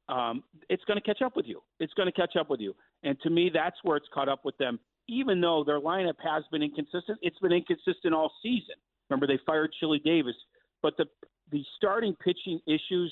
um, 0.09 0.43
it's 0.69 0.83
going 0.85 0.97
to 0.97 1.03
catch 1.03 1.21
up 1.21 1.35
with 1.35 1.45
you. 1.45 1.61
It's 1.79 1.93
going 1.93 2.07
to 2.07 2.13
catch 2.13 2.35
up 2.37 2.49
with 2.49 2.59
you. 2.59 2.75
And 3.03 3.19
to 3.21 3.29
me, 3.29 3.49
that's 3.53 3.77
where 3.83 3.97
it's 3.97 4.07
caught 4.13 4.29
up 4.29 4.43
with 4.43 4.57
them 4.57 4.79
even 5.09 5.41
though 5.41 5.63
their 5.63 5.79
lineup 5.79 6.15
has 6.23 6.43
been 6.51 6.61
inconsistent, 6.61 7.19
it's 7.21 7.39
been 7.39 7.51
inconsistent 7.51 8.13
all 8.13 8.31
season. 8.41 8.75
Remember, 9.09 9.27
they 9.27 9.39
fired 9.45 9.71
Chili 9.79 10.01
Davis, 10.03 10.35
but 10.81 10.95
the 10.97 11.05
the 11.51 11.63
starting 11.77 12.15
pitching 12.23 12.59
issues 12.67 13.11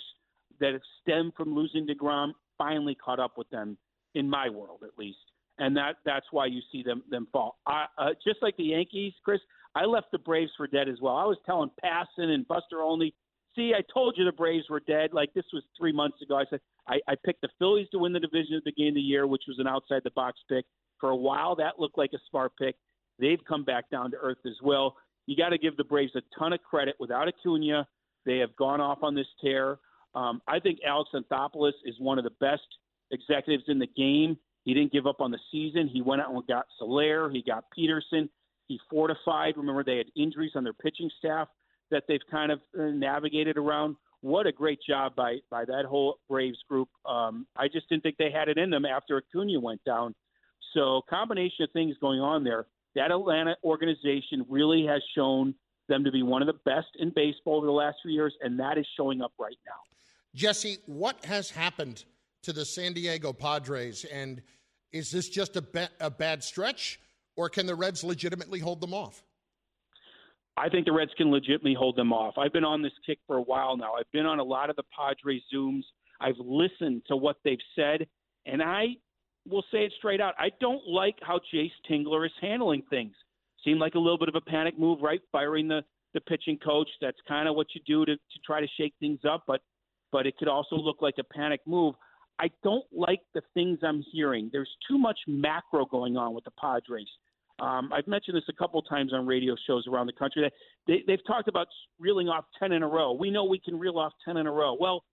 that 0.60 0.74
have 0.74 0.82
stemmed 1.02 1.34
from 1.36 1.56
losing 1.56 1.88
Degrom 1.88 2.34
finally 2.58 2.96
caught 2.96 3.20
up 3.20 3.36
with 3.36 3.50
them, 3.50 3.78
in 4.14 4.30
my 4.30 4.48
world 4.50 4.84
at 4.84 4.98
least, 4.98 5.18
and 5.58 5.76
that 5.76 5.96
that's 6.06 6.28
why 6.32 6.46
you 6.46 6.62
see 6.72 6.84
them 6.84 7.04
them 7.10 7.28
fall. 7.32 7.58
I, 7.66 7.86
uh, 7.98 8.10
just 8.26 8.42
like 8.42 8.56
the 8.58 8.66
Yankees, 8.66 9.14
Chris, 9.26 9.42
I 9.76 9.86
left 9.86 10.12
the 10.12 10.20
Braves 10.20 10.52
for 10.56 10.68
dead 10.68 10.88
as 10.88 11.00
well. 11.02 11.16
I 11.16 11.26
was 11.26 11.38
telling 11.46 11.72
Passan 11.84 12.30
and 12.30 12.48
Buster 12.48 12.82
Olney, 12.82 13.14
see, 13.56 13.74
I 13.76 13.82
told 13.92 14.16
you 14.18 14.26
the 14.26 14.32
Braves 14.32 14.70
were 14.70 14.82
dead. 14.82 15.14
Like 15.14 15.34
this 15.34 15.46
was 15.52 15.64
three 15.78 15.92
months 15.92 16.22
ago. 16.22 16.38
I 16.38 16.46
said 16.50 16.60
I, 16.88 17.00
I 17.08 17.16
picked 17.26 17.42
the 17.42 17.50
Phillies 17.58 17.88
to 17.92 18.00
win 18.00 18.14
the 18.14 18.20
division 18.20 18.56
at 18.56 18.64
the 18.64 18.72
beginning 18.72 18.92
of 18.92 18.96
the 18.96 19.02
year, 19.02 19.26
which 19.26 19.44
was 19.48 19.58
an 19.60 19.68
outside 19.68 20.02
the 20.04 20.12
box 20.12 20.40
pick. 20.48 20.66
For 21.00 21.10
a 21.10 21.16
while, 21.16 21.56
that 21.56 21.80
looked 21.80 21.98
like 21.98 22.12
a 22.14 22.20
smart 22.30 22.54
pick. 22.58 22.76
They've 23.20 23.40
come 23.48 23.64
back 23.64 23.90
down 23.90 24.12
to 24.12 24.18
earth 24.18 24.38
as 24.46 24.58
well. 24.64 24.96
You 25.26 25.36
got 25.36 25.50
to 25.50 25.58
give 25.58 25.78
the 25.78 25.84
Braves 25.84 26.16
a 26.16 26.22
ton 26.38 26.54
of 26.54 26.62
credit. 26.64 26.96
Without 27.00 27.28
Acuna, 27.28 27.88
they 28.26 28.38
have 28.38 28.56
gone 28.56 28.82
off 28.82 29.00
on 29.02 29.16
this 29.16 29.28
tear. 29.42 29.80
Um, 30.16 30.42
I 30.48 30.60
think 30.60 30.80
Alex 30.86 31.12
Anthopoulos 31.14 31.74
is 31.86 31.96
one 32.00 32.18
of 32.18 32.24
the 32.24 32.34
best 32.40 32.64
executives 33.12 33.66
in 33.68 33.80
the 33.80 33.88
game. 33.88 34.38
He 34.64 34.74
didn't 34.74 34.92
give 34.92 35.08
up 35.08 35.22
on 35.22 35.32
the 35.32 35.40
season. 35.52 35.88
He 35.88 36.02
went 36.02 36.22
out 36.22 36.32
and 36.32 36.46
got 36.48 36.66
Soler. 36.78 37.30
He 37.30 37.42
got 37.42 37.66
Pederson. 37.78 38.30
He 38.68 38.80
fortified. 38.90 39.56
Remember, 39.56 39.84
they 39.84 39.98
had 39.98 40.08
injuries 40.16 40.52
on 40.56 40.64
their 40.64 40.74
pitching 40.74 41.10
staff 41.18 41.48
that 41.90 42.04
they've 42.08 42.20
kind 42.30 42.52
of 42.52 42.60
uh, 42.78 42.84
navigated 42.88 43.58
around. 43.58 43.96
What 44.22 44.46
a 44.48 44.52
great 44.52 44.80
job 44.86 45.16
by 45.16 45.38
by 45.50 45.64
that 45.66 45.86
whole 45.86 46.20
Braves 46.28 46.58
group. 46.68 46.90
Um, 47.06 47.48
I 47.56 47.68
just 47.68 47.88
didn't 47.88 48.04
think 48.04 48.18
they 48.18 48.32
had 48.32 48.50
it 48.50 48.58
in 48.58 48.70
them 48.70 48.86
after 48.86 49.18
Acuna 49.18 49.60
went 49.60 49.82
down. 49.86 50.14
So, 50.74 51.02
combination 51.10 51.64
of 51.64 51.72
things 51.72 51.96
going 52.00 52.20
on 52.20 52.44
there. 52.44 52.68
That 52.96 53.12
Atlanta 53.12 53.56
organization 53.64 54.46
really 54.50 54.86
has 54.88 55.02
shown 55.16 55.54
them 55.88 56.04
to 56.04 56.12
be 56.12 56.24
one 56.24 56.42
of 56.42 56.48
the 56.48 56.60
best 56.66 56.88
in 57.00 57.12
baseball 57.16 57.58
over 57.58 57.66
the 57.66 57.72
last 57.72 57.98
few 58.02 58.12
years, 58.12 58.34
and 58.42 58.60
that 58.60 58.78
is 58.78 58.88
showing 58.98 59.22
up 59.22 59.32
right 59.40 59.58
now. 59.66 59.74
Jesse, 60.34 60.78
what 60.86 61.24
has 61.26 61.50
happened 61.50 62.04
to 62.44 62.54
the 62.54 62.66
San 62.66 62.94
Diego 62.94 63.34
Padres, 63.34 64.06
and 64.06 64.42
is 64.92 65.12
this 65.12 65.30
just 65.30 65.56
a, 65.56 65.62
ba- 65.62 65.90
a 66.00 66.10
bad 66.10 66.44
stretch, 66.44 67.00
or 67.36 67.50
can 67.50 67.66
the 67.66 67.76
Reds 67.76 68.04
legitimately 68.04 68.60
hold 68.60 68.82
them 68.82 68.94
off? 68.94 69.24
I 70.58 70.70
think 70.70 70.86
the 70.86 70.92
Reds 70.92 71.12
can 71.16 71.30
legitimately 71.30 71.76
hold 71.76 71.96
them 71.96 72.12
off. 72.12 72.36
I've 72.38 72.54
been 72.54 72.64
on 72.64 72.82
this 72.82 72.94
kick 73.06 73.20
for 73.28 73.38
a 73.38 73.42
while 73.42 73.78
now. 73.78 73.94
I've 73.94 74.12
been 74.12 74.26
on 74.26 74.40
a 74.40 74.44
lot 74.44 74.70
of 74.70 74.76
the 74.76 74.84
Padres 74.98 75.44
Zooms. 75.54 75.84
I've 76.20 76.38
listened 76.40 77.04
to 77.08 77.16
what 77.16 77.38
they've 77.44 77.58
said, 77.76 78.08
And 78.46 78.64
I 78.64 78.96
will 79.50 79.64
say 79.72 79.80
it 79.80 79.94
straight 79.98 80.22
out. 80.22 80.34
I 80.38 80.50
don't 80.60 80.86
like 80.88 81.16
how 81.22 81.40
Jayce 81.54 81.72
Tingler 81.90 82.26
is 82.26 82.32
handling 82.42 82.84
things. 82.90 83.14
Seemed 83.64 83.80
like 83.80 83.96
a 83.96 84.00
little 84.00 84.18
bit 84.18 84.30
of 84.30 84.36
a 84.36 84.42
panic 84.42 84.78
move, 84.78 85.00
right? 85.02 85.22
Firing 85.32 85.68
the 85.68 85.82
the 86.14 86.22
pitching 86.22 86.58
coach. 86.58 86.90
That's 87.02 87.18
kind 87.28 87.48
of 87.48 87.56
what 87.56 87.68
you 87.74 87.82
do 87.86 88.06
to 88.06 88.16
to 88.16 88.40
try 88.46 88.62
to 88.62 88.68
shake 88.78 88.94
things 89.00 89.20
up, 89.30 89.44
but 89.48 89.62
but 90.12 90.26
it 90.26 90.38
could 90.38 90.48
also 90.48 90.76
look 90.76 91.02
like 91.02 91.16
a 91.20 91.24
panic 91.24 91.62
move. 91.66 91.96
I 92.40 92.50
don't 92.64 92.86
like 92.92 93.22
the 93.34 93.42
things 93.54 93.80
I'm 93.84 94.04
hearing. 94.12 94.50
There's 94.52 94.70
too 94.88 94.98
much 94.98 95.20
macro 95.28 95.86
going 95.86 96.18
on 96.18 96.34
with 96.34 96.44
the 96.44 96.52
Padres. 96.52 97.08
Um, 97.60 97.92
I've 97.92 98.08
mentioned 98.08 98.38
this 98.38 98.44
a 98.50 98.54
couple 98.54 98.80
times 98.84 99.14
on 99.14 99.26
radio 99.26 99.56
shows 99.66 99.88
around 99.88 100.06
the 100.06 100.14
country 100.14 100.44
that 100.44 100.54
they, 100.86 101.04
they've 101.08 101.26
talked 101.26 101.48
about 101.48 101.68
reeling 102.00 102.30
off 102.30 102.46
10 102.60 102.72
in 102.72 102.84
a 102.84 102.88
row. 102.88 103.14
We 103.14 103.32
know 103.32 103.46
we 103.46 103.60
can 103.60 103.80
reel 103.80 103.98
off 103.98 104.14
10 104.26 104.38
in 104.38 104.46
a 104.46 104.52
row. 104.52 104.78
Well, 104.80 105.04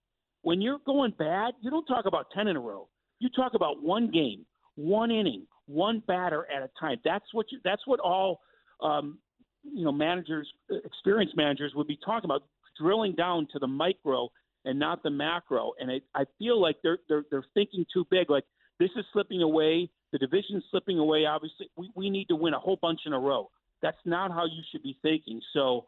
when 0.43 0.61
you're 0.61 0.77
going 0.85 1.13
bad, 1.17 1.55
you 1.61 1.71
don't 1.71 1.85
talk 1.85 2.05
about 2.05 2.27
10 2.35 2.47
in 2.47 2.55
a 2.55 2.59
row. 2.59 2.87
You 3.19 3.29
talk 3.29 3.53
about 3.53 3.81
one 3.81 4.11
game, 4.11 4.45
one 4.75 5.11
inning, 5.11 5.47
one 5.67 6.03
batter 6.07 6.45
at 6.53 6.61
a 6.61 6.69
time. 6.79 6.97
That's 7.03 7.25
what 7.33 7.51
you, 7.51 7.59
that's 7.63 7.85
what 7.85 7.99
all 7.99 8.41
um, 8.81 9.17
you 9.63 9.85
know 9.85 9.91
managers, 9.91 10.47
experienced 10.83 11.35
managers 11.35 11.73
would 11.75 11.87
be 11.87 11.97
talking 12.05 12.25
about, 12.25 12.43
drilling 12.79 13.13
down 13.15 13.47
to 13.53 13.59
the 13.59 13.67
micro 13.67 14.29
and 14.65 14.77
not 14.77 15.01
the 15.01 15.09
macro. 15.09 15.71
And 15.79 15.89
it, 15.89 16.03
I 16.13 16.25
feel 16.37 16.61
like 16.61 16.77
they're 16.83 16.99
they're 17.07 17.23
they're 17.31 17.45
thinking 17.53 17.85
too 17.93 18.05
big. 18.11 18.29
Like 18.29 18.43
this 18.79 18.89
is 18.97 19.05
slipping 19.13 19.41
away. 19.41 19.89
The 20.11 20.17
division's 20.17 20.63
slipping 20.71 20.99
away. 20.99 21.25
Obviously, 21.25 21.69
we, 21.77 21.89
we 21.95 22.09
need 22.09 22.27
to 22.27 22.35
win 22.35 22.53
a 22.53 22.59
whole 22.59 22.77
bunch 22.81 23.01
in 23.05 23.13
a 23.13 23.19
row. 23.19 23.49
That's 23.81 23.97
not 24.05 24.31
how 24.31 24.45
you 24.45 24.61
should 24.71 24.83
be 24.83 24.97
thinking. 25.01 25.41
So 25.53 25.85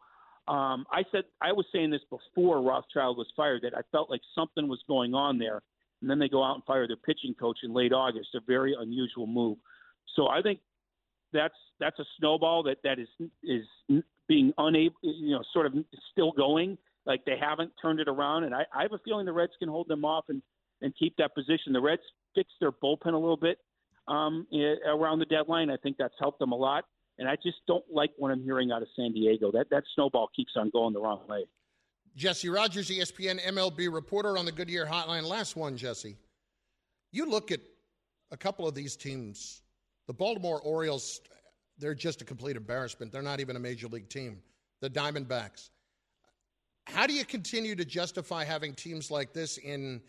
um, 0.48 0.86
I 0.90 1.02
said 1.12 1.24
I 1.40 1.52
was 1.52 1.66
saying 1.72 1.90
this 1.90 2.00
before 2.10 2.62
Rothschild 2.62 3.18
was 3.18 3.26
fired 3.36 3.62
that 3.62 3.76
I 3.76 3.80
felt 3.92 4.10
like 4.10 4.22
something 4.34 4.68
was 4.68 4.82
going 4.88 5.14
on 5.14 5.38
there. 5.38 5.62
And 6.00 6.10
then 6.10 6.18
they 6.18 6.28
go 6.28 6.44
out 6.44 6.54
and 6.54 6.64
fire 6.64 6.86
their 6.86 6.96
pitching 6.96 7.34
coach 7.34 7.58
in 7.62 7.72
late 7.74 7.92
August. 7.92 8.28
A 8.34 8.40
very 8.46 8.74
unusual 8.78 9.26
move. 9.26 9.58
So 10.14 10.28
I 10.28 10.42
think 10.42 10.60
that's 11.32 11.54
that's 11.80 11.98
a 11.98 12.04
snowball 12.18 12.62
that 12.64 12.78
that 12.84 12.98
is 12.98 13.08
is 13.42 14.02
being 14.28 14.52
unable, 14.58 14.96
you 15.02 15.32
know, 15.32 15.42
sort 15.52 15.66
of 15.66 15.74
still 16.12 16.32
going. 16.32 16.78
Like 17.06 17.24
they 17.24 17.36
haven't 17.40 17.72
turned 17.80 18.00
it 18.00 18.08
around, 18.08 18.44
and 18.44 18.54
I, 18.54 18.64
I 18.74 18.82
have 18.82 18.92
a 18.92 18.98
feeling 18.98 19.26
the 19.26 19.32
Reds 19.32 19.52
can 19.58 19.68
hold 19.68 19.88
them 19.88 20.04
off 20.04 20.26
and 20.28 20.42
and 20.82 20.94
keep 20.96 21.16
that 21.16 21.34
position. 21.34 21.72
The 21.72 21.80
Reds 21.80 22.02
fixed 22.34 22.54
their 22.60 22.72
bullpen 22.72 23.14
a 23.14 23.18
little 23.18 23.36
bit 23.36 23.58
um, 24.06 24.46
around 24.86 25.18
the 25.18 25.24
deadline. 25.24 25.70
I 25.70 25.76
think 25.76 25.96
that's 25.98 26.14
helped 26.20 26.38
them 26.38 26.52
a 26.52 26.56
lot. 26.56 26.84
And 27.18 27.28
I 27.28 27.34
just 27.34 27.58
don't 27.66 27.84
like 27.92 28.10
what 28.16 28.30
I'm 28.30 28.42
hearing 28.44 28.70
out 28.70 28.82
of 28.82 28.88
San 28.94 29.12
Diego. 29.12 29.50
That 29.50 29.70
that 29.70 29.82
snowball 29.94 30.30
keeps 30.34 30.52
on 30.56 30.70
going 30.70 30.94
the 30.94 31.00
wrong 31.00 31.22
way. 31.28 31.46
Jesse 32.16 32.48
Rogers, 32.48 32.90
ESPN 32.90 33.40
MLB 33.40 33.92
reporter 33.92 34.36
on 34.36 34.44
the 34.44 34.52
Goodyear 34.52 34.86
Hotline. 34.86 35.24
Last 35.24 35.56
one, 35.56 35.76
Jesse. 35.76 36.16
You 37.12 37.26
look 37.26 37.50
at 37.50 37.60
a 38.30 38.36
couple 38.36 38.66
of 38.66 38.74
these 38.74 38.96
teams. 38.96 39.62
The 40.06 40.12
Baltimore 40.12 40.60
Orioles, 40.60 41.20
they're 41.78 41.94
just 41.94 42.22
a 42.22 42.24
complete 42.24 42.56
embarrassment. 42.56 43.12
They're 43.12 43.22
not 43.22 43.40
even 43.40 43.56
a 43.56 43.60
major 43.60 43.88
league 43.88 44.08
team. 44.08 44.42
The 44.80 44.90
Diamondbacks. 44.90 45.70
How 46.86 47.06
do 47.06 47.12
you 47.12 47.24
continue 47.24 47.74
to 47.74 47.84
justify 47.84 48.44
having 48.44 48.74
teams 48.74 49.10
like 49.10 49.32
this 49.32 49.58
in 49.58 50.00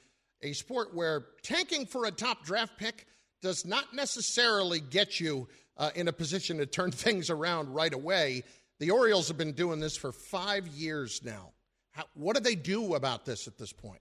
a 0.42 0.54
sport 0.54 0.96
where 0.96 1.26
tanking 1.44 1.86
for 1.86 2.06
a 2.06 2.12
top 2.12 2.46
draft 2.46 2.78
pick 2.78 3.06
does 3.42 3.66
not 3.66 3.94
necessarily 3.94 4.80
get 4.80 5.20
you 5.20 5.48
uh, 5.78 5.92
in 5.96 6.08
a 6.08 6.14
position 6.14 6.58
to 6.58 6.66
turn 6.66 6.92
things 6.94 7.30
around 7.30 7.74
right 7.74 7.94
away. 7.94 8.44
The 8.80 8.92
Orioles 8.92 9.28
have 9.28 9.38
been 9.38 9.54
doing 9.54 9.80
this 9.80 9.98
for 9.98 10.12
five 10.12 10.68
years 10.68 11.22
now. 11.24 11.52
How, 12.00 12.06
what 12.14 12.38
do 12.38 12.42
they 12.42 12.56
do 12.56 12.96
about 12.96 13.26
this 13.26 13.46
at 13.46 13.58
this 13.58 13.74
point? 13.74 14.00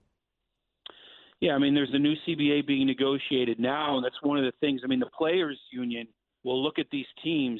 Yeah, 1.41 1.51
I 1.51 1.57
mean, 1.57 1.75
there's 1.75 1.89
a 1.91 1.99
new 1.99 2.13
CBA 2.25 2.65
being 2.65 2.87
negotiated 2.87 3.59
now, 3.59 3.97
and 3.97 4.05
that's 4.05 4.15
one 4.21 4.37
of 4.37 4.45
the 4.45 4.53
things. 4.61 4.79
I 4.85 4.87
mean, 4.87 5.01
the 5.01 5.09
players' 5.17 5.59
union 5.69 6.07
will 6.45 6.63
look 6.63 6.79
at 6.79 6.85
these 6.93 7.05
teams 7.21 7.59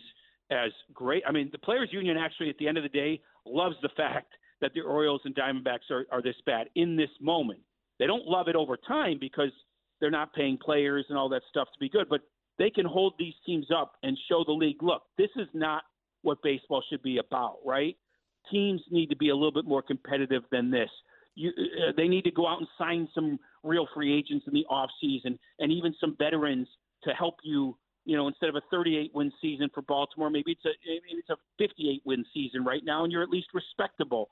as 0.49 0.71
great. 0.93 1.23
I 1.28 1.34
mean, 1.34 1.49
the 1.52 1.58
players' 1.58 1.89
union 1.91 2.15
actually, 2.15 2.49
at 2.49 2.58
the 2.58 2.69
end 2.69 2.78
of 2.78 2.84
the 2.84 2.89
day, 2.89 3.19
loves 3.45 3.75
the 3.82 3.89
fact 3.97 4.32
that 4.62 4.71
the 4.73 4.80
Orioles 4.80 5.19
and 5.25 5.36
Diamondbacks 5.36 5.91
are, 5.91 6.06
are 6.10 6.21
this 6.21 6.36
bad 6.45 6.67
in 6.75 6.95
this 6.95 7.10
moment. 7.19 7.60
They 7.99 8.08
don't 8.08 8.25
love 8.25 8.47
it 8.47 8.56
over 8.56 8.78
time 8.78 9.17
because 9.19 9.52
they're 9.99 10.10
not 10.10 10.34
paying 10.34 10.58
players 10.58 11.06
and 11.10 11.17
all 11.17 11.28
that 11.30 11.41
stuff 11.49 11.67
to 11.73 11.80
be 11.82 11.89
good, 11.89 12.08
but 12.10 12.21
they 12.58 12.69
can 12.69 12.86
hold 12.86 13.13
these 13.19 13.34
teams 13.45 13.67
up 13.78 13.95
and 14.04 14.17
show 14.30 14.45
the 14.45 14.54
league, 14.54 14.82
look, 14.82 15.02
this 15.17 15.32
is 15.36 15.49
not 15.54 15.84
what 16.21 16.38
baseball 16.43 16.82
should 16.89 17.04
be 17.04 17.17
about, 17.17 17.58
right? 17.65 17.97
Teams 18.52 18.82
need 18.89 19.10
to 19.10 19.15
be 19.15 19.30
a 19.30 19.36
little 19.36 19.52
bit 19.52 19.65
more 19.65 19.82
competitive 19.82 20.43
than 20.52 20.71
this. 20.71 20.89
You, 21.36 21.52
uh, 21.52 21.91
they 21.95 22.08
need 22.08 22.23
to 22.23 22.32
go 22.32 22.47
out 22.47 22.60
and 22.60 22.67
sign 22.78 23.08
some 23.13 23.39
real 23.63 23.88
free 23.93 24.17
agents 24.17 24.45
in 24.47 24.54
the 24.54 24.65
off 24.69 24.89
season 24.99 25.38
and 25.60 25.71
even 25.71 25.93
some 25.99 26.15
veterans 26.17 26.67
to 27.04 27.12
help 27.12 27.36
you. 27.43 27.78
You 28.06 28.17
know, 28.17 28.28
instead 28.28 28.49
of 28.49 28.56
a 28.56 28.62
38 28.71 29.12
win 29.13 29.32
season 29.41 29.69
for 29.73 29.84
Baltimore, 29.84 30.30
maybe 30.30 30.54
it's 30.54 30.65
a 30.65 30.71
maybe 30.86 31.19
it's 31.19 31.30
a 31.30 31.36
58 31.60 32.02
win 32.06 32.25
season 32.34 32.63
right 32.65 32.82
now, 32.84 33.04
and 33.04 33.12
you're 33.12 33.21
at 33.21 33.30
least 33.30 33.47
respectable. 33.54 34.30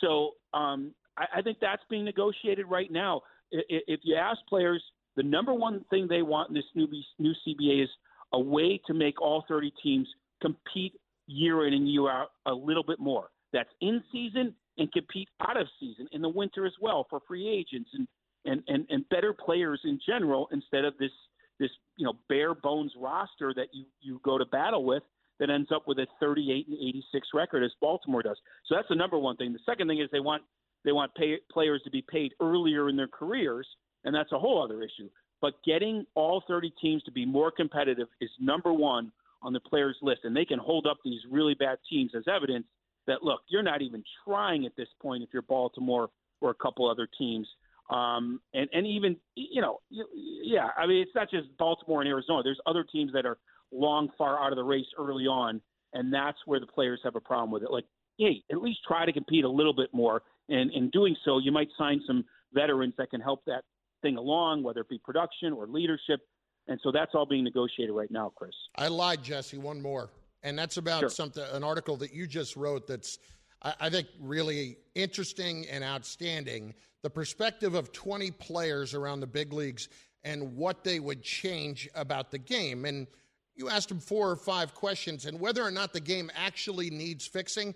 So 0.00 0.32
um, 0.52 0.94
I, 1.16 1.38
I 1.38 1.42
think 1.42 1.58
that's 1.60 1.82
being 1.88 2.04
negotiated 2.04 2.66
right 2.66 2.90
now. 2.90 3.20
If 3.52 4.00
you 4.02 4.16
ask 4.16 4.38
players, 4.48 4.82
the 5.16 5.22
number 5.22 5.52
one 5.52 5.84
thing 5.90 6.06
they 6.08 6.22
want 6.22 6.48
in 6.48 6.54
this 6.54 6.64
new 6.74 6.88
new 7.18 7.34
CBA 7.46 7.84
is 7.84 7.90
a 8.32 8.40
way 8.40 8.80
to 8.86 8.94
make 8.94 9.20
all 9.20 9.44
30 9.48 9.72
teams 9.82 10.08
compete 10.40 10.94
year 11.26 11.66
in 11.66 11.74
and 11.74 11.88
year 11.88 12.10
out 12.10 12.30
a 12.46 12.52
little 12.52 12.82
bit 12.82 12.98
more. 12.98 13.30
That's 13.52 13.70
in 13.80 14.02
season 14.12 14.54
and 14.78 14.90
compete 14.92 15.28
out 15.40 15.60
of 15.60 15.66
season 15.78 16.06
in 16.12 16.22
the 16.22 16.28
winter 16.28 16.66
as 16.66 16.72
well 16.80 17.06
for 17.10 17.20
free 17.26 17.48
agents 17.48 17.90
and 17.94 18.08
and 18.44 18.62
and, 18.68 18.86
and 18.88 19.08
better 19.08 19.32
players 19.32 19.80
in 19.84 19.98
general 20.06 20.48
instead 20.52 20.84
of 20.84 20.96
this 20.98 21.10
this 21.58 21.70
you 21.96 22.06
know 22.06 22.14
bare 22.28 22.54
bones 22.54 22.92
roster 22.98 23.52
that 23.54 23.68
you 23.72 23.84
you 24.00 24.20
go 24.24 24.38
to 24.38 24.46
battle 24.46 24.84
with 24.84 25.02
that 25.40 25.50
ends 25.50 25.70
up 25.74 25.88
with 25.88 25.98
a 25.98 26.06
38 26.20 26.68
and 26.68 26.76
86 26.76 27.28
record 27.32 27.64
as 27.64 27.70
Baltimore 27.80 28.22
does. 28.22 28.36
So 28.66 28.74
that's 28.74 28.88
the 28.88 28.94
number 28.94 29.18
one 29.18 29.36
thing. 29.36 29.52
The 29.52 29.58
second 29.64 29.88
thing 29.88 30.00
is 30.00 30.08
they 30.12 30.20
want 30.20 30.42
they 30.84 30.92
want 30.92 31.14
pay, 31.14 31.38
players 31.50 31.82
to 31.84 31.90
be 31.90 32.02
paid 32.02 32.32
earlier 32.40 32.88
in 32.88 32.96
their 32.96 33.08
careers, 33.08 33.66
and 34.04 34.14
that's 34.14 34.32
a 34.32 34.38
whole 34.38 34.62
other 34.62 34.82
issue. 34.82 35.08
But 35.40 35.54
getting 35.64 36.04
all 36.14 36.42
30 36.46 36.72
teams 36.80 37.02
to 37.04 37.10
be 37.10 37.24
more 37.24 37.50
competitive 37.50 38.08
is 38.20 38.30
number 38.38 38.72
one 38.72 39.10
on 39.42 39.52
the 39.54 39.60
players' 39.60 39.96
list, 40.02 40.20
and 40.24 40.36
they 40.36 40.44
can 40.44 40.58
hold 40.58 40.86
up 40.86 40.98
these 41.04 41.20
really 41.30 41.54
bad 41.54 41.78
teams 41.88 42.12
as 42.14 42.24
evidence 42.28 42.66
that 43.10 43.22
look, 43.22 43.40
you're 43.48 43.62
not 43.62 43.82
even 43.82 44.02
trying 44.24 44.64
at 44.66 44.72
this 44.76 44.88
point 45.02 45.22
if 45.22 45.30
you're 45.32 45.42
Baltimore 45.42 46.08
or 46.40 46.50
a 46.50 46.54
couple 46.54 46.88
other 46.88 47.08
teams. 47.18 47.46
Um, 47.90 48.40
and 48.54 48.68
and 48.72 48.86
even 48.86 49.16
you 49.34 49.60
know, 49.60 49.80
yeah, 49.90 50.68
I 50.78 50.86
mean, 50.86 51.02
it's 51.02 51.14
not 51.14 51.28
just 51.30 51.48
Baltimore 51.58 52.00
and 52.00 52.08
Arizona. 52.08 52.42
There's 52.44 52.60
other 52.66 52.84
teams 52.84 53.12
that 53.12 53.26
are 53.26 53.38
long 53.72 54.08
far 54.16 54.38
out 54.38 54.52
of 54.52 54.56
the 54.56 54.62
race 54.62 54.86
early 54.98 55.24
on, 55.24 55.60
and 55.92 56.14
that's 56.14 56.38
where 56.46 56.60
the 56.60 56.66
players 56.66 57.00
have 57.02 57.16
a 57.16 57.20
problem 57.20 57.50
with 57.50 57.64
it. 57.64 57.70
Like, 57.70 57.84
hey, 58.16 58.42
at 58.50 58.62
least 58.62 58.78
try 58.86 59.04
to 59.04 59.12
compete 59.12 59.44
a 59.44 59.48
little 59.50 59.74
bit 59.74 59.90
more, 59.92 60.22
and 60.48 60.70
in 60.72 60.88
doing 60.90 61.16
so, 61.24 61.38
you 61.38 61.50
might 61.50 61.68
sign 61.76 62.00
some 62.06 62.24
veterans 62.54 62.94
that 62.98 63.10
can 63.10 63.20
help 63.20 63.44
that 63.46 63.64
thing 64.02 64.16
along, 64.16 64.62
whether 64.62 64.80
it 64.80 64.88
be 64.88 65.00
production 65.04 65.52
or 65.52 65.66
leadership. 65.66 66.20
And 66.68 66.78
so 66.84 66.92
that's 66.92 67.12
all 67.14 67.26
being 67.26 67.44
negotiated 67.44 67.94
right 67.94 68.10
now, 68.10 68.32
Chris. 68.36 68.52
I 68.76 68.86
lied, 68.88 69.24
Jesse. 69.24 69.58
One 69.58 69.82
more, 69.82 70.10
and 70.42 70.58
that's 70.58 70.76
about 70.76 71.00
sure. 71.00 71.10
something 71.10 71.44
an 71.52 71.64
article 71.64 71.96
that 71.96 72.12
you 72.12 72.26
just 72.26 72.56
wrote. 72.56 72.86
That's 72.86 73.18
I, 73.62 73.74
I 73.80 73.90
think 73.90 74.08
really 74.20 74.78
interesting 74.94 75.66
and 75.70 75.84
outstanding. 75.84 76.74
The 77.02 77.10
perspective 77.10 77.74
of 77.74 77.92
20 77.92 78.30
players 78.32 78.94
around 78.94 79.20
the 79.20 79.26
big 79.26 79.52
leagues 79.52 79.88
and 80.22 80.56
what 80.56 80.84
they 80.84 81.00
would 81.00 81.22
change 81.22 81.88
about 81.94 82.30
the 82.30 82.38
game. 82.38 82.84
And 82.84 83.06
you 83.54 83.68
asked 83.68 83.88
them 83.88 84.00
four 84.00 84.30
or 84.30 84.36
five 84.36 84.74
questions, 84.74 85.26
and 85.26 85.38
whether 85.40 85.62
or 85.62 85.70
not 85.70 85.92
the 85.92 86.00
game 86.00 86.30
actually 86.34 86.90
needs 86.90 87.26
fixing. 87.26 87.74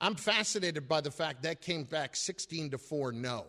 I'm 0.00 0.14
fascinated 0.14 0.88
by 0.88 1.00
the 1.00 1.10
fact 1.10 1.42
that 1.42 1.60
came 1.60 1.84
back 1.84 2.16
16 2.16 2.70
to 2.70 2.78
4 2.78 3.12
no. 3.12 3.46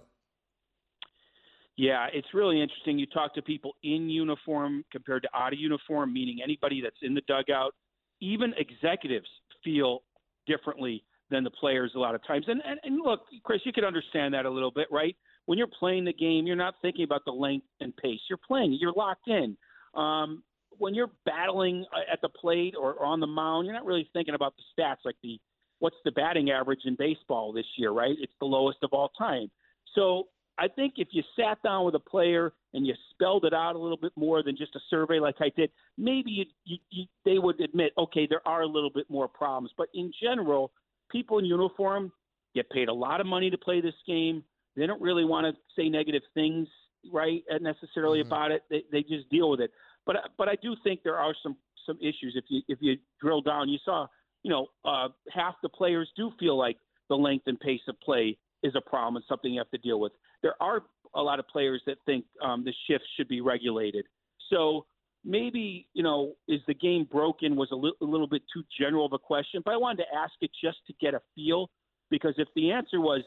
Yeah, 1.76 2.08
it's 2.12 2.34
really 2.34 2.62
interesting. 2.62 2.98
You 2.98 3.06
talk 3.06 3.36
to 3.36 3.42
people 3.42 3.74
in 3.84 4.10
uniform 4.10 4.84
compared 4.92 5.24
to 5.24 5.30
out 5.36 5.54
of 5.54 5.60
uniform, 5.60 6.12
meaning 6.12 6.40
anybody 6.44 6.82
that's 6.82 6.98
in 7.04 7.14
the 7.14 7.22
dugout. 7.28 7.76
Even 8.22 8.54
executives 8.58 9.28
feel 9.64 10.04
differently 10.46 11.04
than 11.30 11.44
the 11.44 11.52
players 11.52 11.92
a 11.96 12.00
lot 12.00 12.16
of 12.16 12.26
times. 12.26 12.46
And, 12.48 12.62
and, 12.66 12.80
and 12.84 13.02
look, 13.04 13.22
Chris, 13.44 13.62
you 13.66 13.74
can 13.74 13.84
understand 13.84 14.34
that 14.34 14.46
a 14.46 14.50
little 14.50 14.72
bit, 14.72 14.88
right? 14.92 15.16
When 15.46 15.58
you're 15.58 15.68
playing 15.68 16.06
the 16.06 16.14
game, 16.14 16.48
you're 16.48 16.56
not 16.56 16.76
thinking 16.82 17.04
about 17.04 17.26
the 17.26 17.32
length 17.32 17.68
and 17.80 17.96
pace. 17.98 18.20
You're 18.30 18.40
playing, 18.46 18.78
you're 18.80 18.94
locked 18.94 19.28
in. 19.28 19.58
Um, 19.94 20.44
when 20.78 20.94
you're 20.94 21.12
battling 21.26 21.86
uh, 21.94 22.12
at 22.12 22.22
the 22.22 22.30
plate 22.30 22.76
or 22.80 23.04
on 23.04 23.20
the 23.20 23.28
mound, 23.28 23.66
you're 23.66 23.74
not 23.76 23.86
really 23.86 24.10
thinking 24.14 24.36
about 24.36 24.54
the 24.56 24.82
stats 24.82 24.98
like 25.06 25.16
the 25.24 25.40
what's 25.80 25.96
the 26.06 26.12
batting 26.12 26.50
average 26.50 26.82
in 26.86 26.96
baseball 26.98 27.54
this 27.54 27.66
year, 27.78 27.92
right? 27.92 28.16
It's 28.20 28.34
the 28.40 28.46
lowest 28.46 28.80
of 28.84 28.94
all 28.94 29.10
time. 29.18 29.50
So 29.94 30.28
I 30.60 30.68
think 30.68 30.96
if 30.98 31.10
you 31.12 31.24
sat 31.40 31.62
down 31.64 31.86
with 31.86 31.96
a 31.96 32.00
player 32.00 32.54
and 32.74 32.86
you 32.86 32.94
spelled 33.12 33.46
it 33.46 33.54
out 33.54 33.76
a 33.76 33.80
little 33.80 33.98
bit 33.98 34.12
more 34.16 34.42
than 34.44 34.58
just 34.58 34.76
a 34.76 34.80
survey 34.90 35.20
like 35.20 35.36
I 35.40 35.52
did, 35.56 35.70
maybe 35.98 36.32
you, 36.32 36.46
you, 36.66 36.78
you, 36.90 37.06
they 37.26 37.38
would 37.38 37.60
admit, 37.62 37.94
okay, 37.98 38.26
there 38.28 38.46
are 38.48 38.62
a 38.62 38.68
little 38.68 38.90
bit 38.90 39.10
more 39.10 39.28
problems. 39.28 39.72
But 39.78 39.90
in 39.94 40.12
general, 40.22 40.72
people 41.12 41.38
in 41.40 41.46
uniform 41.46 42.12
get 42.56 42.70
paid 42.72 42.90
a 42.90 42.94
lot 42.94 43.22
of 43.22 43.28
money 43.28 43.50
to 43.50 43.58
play 43.58 43.82
this 43.82 43.94
game. 44.08 44.44
They 44.76 44.88
don't 44.88 45.02
really 45.02 45.26
want 45.26 45.46
to 45.46 45.62
say 45.76 45.90
negative 45.90 46.24
things 46.34 46.68
right 47.12 47.44
necessarily 47.62 48.20
Mhm. 48.20 48.26
about 48.28 48.52
it. 48.52 48.64
They, 48.70 48.84
they 48.92 49.04
just 49.04 49.30
deal 49.30 49.50
with 49.50 49.62
it. 49.62 49.72
But 50.06 50.32
but 50.38 50.50
I 50.50 50.56
do 50.56 50.76
think 50.84 51.04
there 51.04 51.18
are 51.18 51.36
some 51.44 51.56
some 51.86 51.98
issues. 52.02 52.36
If 52.36 52.46
you 52.50 52.62
if 52.68 52.80
you 52.82 52.98
drill 53.22 53.42
down, 53.42 53.70
you 53.70 53.78
saw 53.86 54.08
you 54.44 54.50
know 54.50 54.68
uh, 54.86 55.10
half 55.32 55.56
the 55.62 55.70
players 55.70 56.12
do 56.16 56.32
feel 56.40 56.58
like 56.58 56.78
the 57.10 57.16
length 57.16 57.48
and 57.48 57.60
pace 57.60 57.82
of 57.88 58.00
play 58.02 58.38
is 58.64 58.74
a 58.76 58.82
problem 58.82 59.18
and 59.18 59.26
something 59.28 59.54
you 59.54 59.60
have 59.60 59.70
to 59.72 59.78
deal 59.78 60.00
with. 60.00 60.12
There 60.42 60.56
are 60.62 60.84
a 61.16 61.22
lot 61.22 61.40
of 61.40 61.48
players 61.48 61.82
that 61.88 61.98
think 62.06 62.26
um, 62.44 62.64
the 62.64 62.74
shift 62.88 63.04
should 63.16 63.28
be 63.28 63.42
regulated. 63.42 64.06
So 64.50 64.86
maybe 65.26 65.88
you 65.94 66.04
know 66.04 66.34
is 66.48 66.62
the 66.68 66.74
game 66.74 67.08
broken 67.12 67.56
was 67.56 67.70
a, 67.72 67.76
li- 67.76 67.94
a 68.02 68.06
little 68.06 68.28
bit 68.28 68.44
too 68.54 68.64
general 68.80 69.06
of 69.06 69.14
a 69.14 69.20
question, 69.20 69.62
but 69.64 69.74
I 69.74 69.78
wanted 69.78 70.04
to 70.04 70.18
ask 70.18 70.34
it 70.42 70.52
just 70.64 70.78
to 70.88 70.94
get 71.02 71.14
a 71.14 71.22
feel 71.36 71.70
because 72.10 72.36
if 72.38 72.48
the 72.56 72.72
answer 72.72 73.02
was 73.02 73.22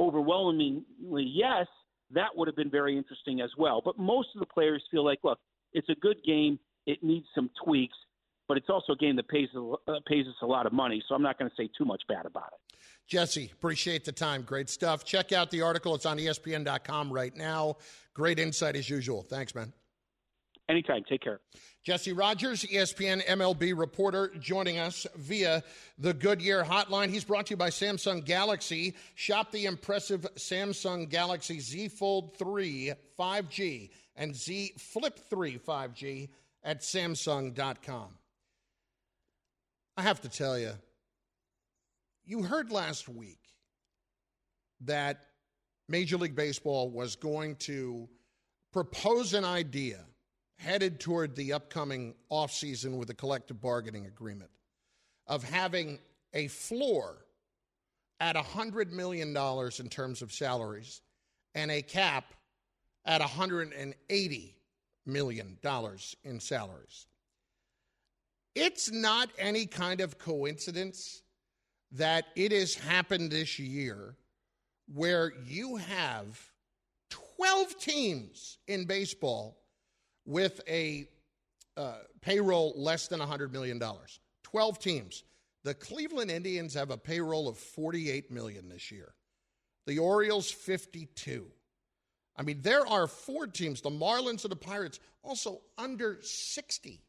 overwhelmingly 0.00 0.84
yes, 1.24 1.66
that 2.10 2.28
would 2.34 2.48
have 2.48 2.56
been 2.56 2.70
very 2.70 2.96
interesting 2.96 3.40
as 3.40 3.50
well. 3.58 3.80
But 3.84 3.98
most 3.98 4.28
of 4.34 4.40
the 4.40 4.46
players 4.46 4.82
feel 4.90 5.04
like, 5.04 5.18
look, 5.22 5.38
it's 5.72 5.88
a 5.88 5.94
good 5.94 6.22
game. 6.24 6.58
It 6.86 7.02
needs 7.02 7.26
some 7.34 7.50
tweaks, 7.64 7.96
but 8.48 8.56
it's 8.56 8.68
also 8.68 8.92
a 8.92 8.96
game 8.96 9.16
that 9.16 9.28
pays 9.28 9.48
uh, 9.56 9.92
pays 10.06 10.26
us 10.26 10.34
a 10.42 10.46
lot 10.46 10.66
of 10.66 10.72
money. 10.72 11.02
So 11.08 11.14
I'm 11.14 11.22
not 11.22 11.38
going 11.38 11.50
to 11.50 11.56
say 11.56 11.68
too 11.76 11.84
much 11.84 12.02
bad 12.08 12.26
about 12.26 12.50
it. 12.52 12.76
Jesse, 13.06 13.50
appreciate 13.52 14.04
the 14.04 14.12
time. 14.12 14.42
Great 14.42 14.70
stuff. 14.70 15.04
Check 15.04 15.32
out 15.32 15.50
the 15.50 15.62
article. 15.62 15.94
It's 15.94 16.06
on 16.06 16.18
ESPN.com 16.18 17.12
right 17.12 17.36
now. 17.36 17.76
Great 18.14 18.38
insight 18.38 18.76
as 18.76 18.88
usual. 18.88 19.22
Thanks, 19.22 19.54
man. 19.54 19.72
Anytime. 20.68 21.02
Take 21.08 21.22
care. 21.22 21.40
Jesse 21.82 22.12
Rogers, 22.12 22.64
ESPN 22.64 23.24
MLB 23.26 23.76
reporter, 23.76 24.32
joining 24.38 24.78
us 24.78 25.06
via 25.16 25.62
the 25.98 26.14
Goodyear 26.14 26.62
hotline. 26.62 27.10
He's 27.10 27.24
brought 27.24 27.46
to 27.46 27.50
you 27.50 27.56
by 27.56 27.70
Samsung 27.70 28.24
Galaxy. 28.24 28.94
Shop 29.16 29.50
the 29.50 29.66
impressive 29.66 30.26
Samsung 30.36 31.08
Galaxy 31.08 31.58
Z 31.58 31.88
Fold 31.88 32.38
3 32.38 32.92
5G 33.18 33.90
and 34.14 34.34
Z 34.34 34.74
Flip 34.78 35.18
3 35.28 35.58
5G 35.58 36.28
at 36.62 36.80
Samsung.com. 36.80 38.08
I 39.96 40.02
have 40.02 40.20
to 40.20 40.28
tell 40.28 40.58
you, 40.58 40.72
you 42.24 42.42
heard 42.42 42.70
last 42.70 43.08
week 43.08 43.40
that 44.82 45.26
Major 45.88 46.16
League 46.16 46.34
Baseball 46.34 46.90
was 46.90 47.16
going 47.16 47.56
to 47.56 48.08
propose 48.72 49.34
an 49.34 49.44
idea 49.44 50.00
headed 50.56 51.00
toward 51.00 51.34
the 51.34 51.52
upcoming 51.52 52.14
offseason 52.30 52.96
with 52.96 53.10
a 53.10 53.14
collective 53.14 53.60
bargaining 53.60 54.06
agreement 54.06 54.50
of 55.26 55.42
having 55.42 55.98
a 56.32 56.48
floor 56.48 57.26
at 58.20 58.36
$100 58.36 58.92
million 58.92 59.36
in 59.36 59.88
terms 59.88 60.22
of 60.22 60.32
salaries 60.32 61.02
and 61.54 61.70
a 61.70 61.82
cap 61.82 62.34
at 63.04 63.20
$180 63.20 64.54
million 65.04 65.58
in 66.24 66.40
salaries. 66.40 67.06
It's 68.54 68.92
not 68.92 69.30
any 69.38 69.66
kind 69.66 70.00
of 70.00 70.18
coincidence 70.18 71.22
that 71.92 72.26
it 72.36 72.52
has 72.52 72.74
happened 72.74 73.30
this 73.30 73.58
year 73.58 74.16
where 74.92 75.32
you 75.46 75.76
have 75.76 76.40
12 77.36 77.78
teams 77.78 78.58
in 78.66 78.84
baseball 78.84 79.58
with 80.24 80.60
a 80.68 81.06
uh, 81.76 81.98
payroll 82.20 82.72
less 82.76 83.08
than 83.08 83.20
$100 83.20 83.52
million. 83.52 83.80
12 84.42 84.78
teams. 84.78 85.24
The 85.64 85.74
Cleveland 85.74 86.30
Indians 86.30 86.74
have 86.74 86.90
a 86.90 86.96
payroll 86.96 87.48
of 87.48 87.56
48 87.56 88.30
million 88.30 88.68
this 88.68 88.90
year. 88.90 89.14
The 89.86 89.98
Orioles 89.98 90.50
52. 90.50 91.46
I 92.36 92.42
mean, 92.42 92.60
there 92.62 92.86
are 92.86 93.06
four 93.06 93.46
teams, 93.46 93.80
the 93.80 93.90
Marlins 93.90 94.44
and 94.44 94.52
the 94.52 94.56
Pirates, 94.56 95.00
also 95.22 95.60
under 95.76 96.18
60. 96.22 97.00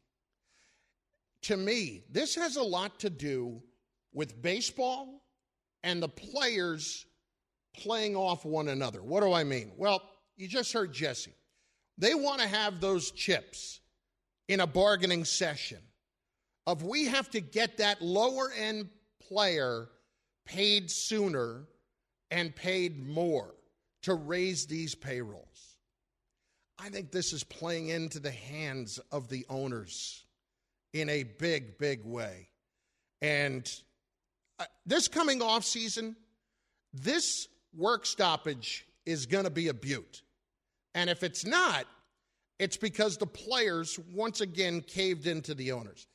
To 1.42 1.56
me, 1.56 2.04
this 2.10 2.34
has 2.34 2.56
a 2.56 2.62
lot 2.62 2.98
to 3.00 3.10
do 3.10 3.62
with 4.14 4.40
baseball 4.40 5.22
and 5.82 6.02
the 6.02 6.08
players 6.08 7.04
playing 7.76 8.16
off 8.16 8.44
one 8.44 8.68
another. 8.68 9.02
What 9.02 9.22
do 9.22 9.32
I 9.32 9.44
mean? 9.44 9.72
Well, 9.76 10.02
you 10.36 10.48
just 10.48 10.72
heard 10.72 10.92
Jesse. 10.92 11.34
They 11.98 12.14
want 12.14 12.40
to 12.40 12.48
have 12.48 12.80
those 12.80 13.10
chips 13.10 13.80
in 14.48 14.60
a 14.60 14.66
bargaining 14.66 15.24
session 15.24 15.78
of 16.66 16.82
we 16.82 17.06
have 17.06 17.30
to 17.30 17.40
get 17.40 17.78
that 17.78 18.00
lower 18.00 18.50
end 18.58 18.88
player 19.28 19.88
paid 20.46 20.90
sooner 20.90 21.64
and 22.30 22.54
paid 22.54 23.06
more 23.06 23.54
to 24.02 24.14
raise 24.14 24.66
these 24.66 24.94
payrolls. 24.94 25.76
I 26.78 26.88
think 26.88 27.10
this 27.10 27.32
is 27.32 27.44
playing 27.44 27.88
into 27.88 28.18
the 28.18 28.30
hands 28.30 28.98
of 29.12 29.28
the 29.28 29.46
owners 29.48 30.24
in 30.92 31.08
a 31.08 31.22
big, 31.22 31.78
big 31.78 32.04
way. 32.04 32.48
And 33.22 33.70
uh, 34.58 34.64
this 34.86 35.08
coming 35.08 35.42
off 35.42 35.64
season, 35.64 36.16
this 36.92 37.48
work 37.76 38.06
stoppage 38.06 38.86
is 39.04 39.26
going 39.26 39.44
to 39.44 39.50
be 39.50 39.68
a 39.68 39.74
beaut. 39.74 40.22
And 40.94 41.10
if 41.10 41.22
it's 41.22 41.44
not, 41.44 41.86
it's 42.58 42.76
because 42.76 43.16
the 43.16 43.26
players 43.26 43.98
once 44.12 44.40
again 44.40 44.80
caved 44.80 45.26
into 45.26 45.54
the 45.54 45.72
owners. 45.72 46.06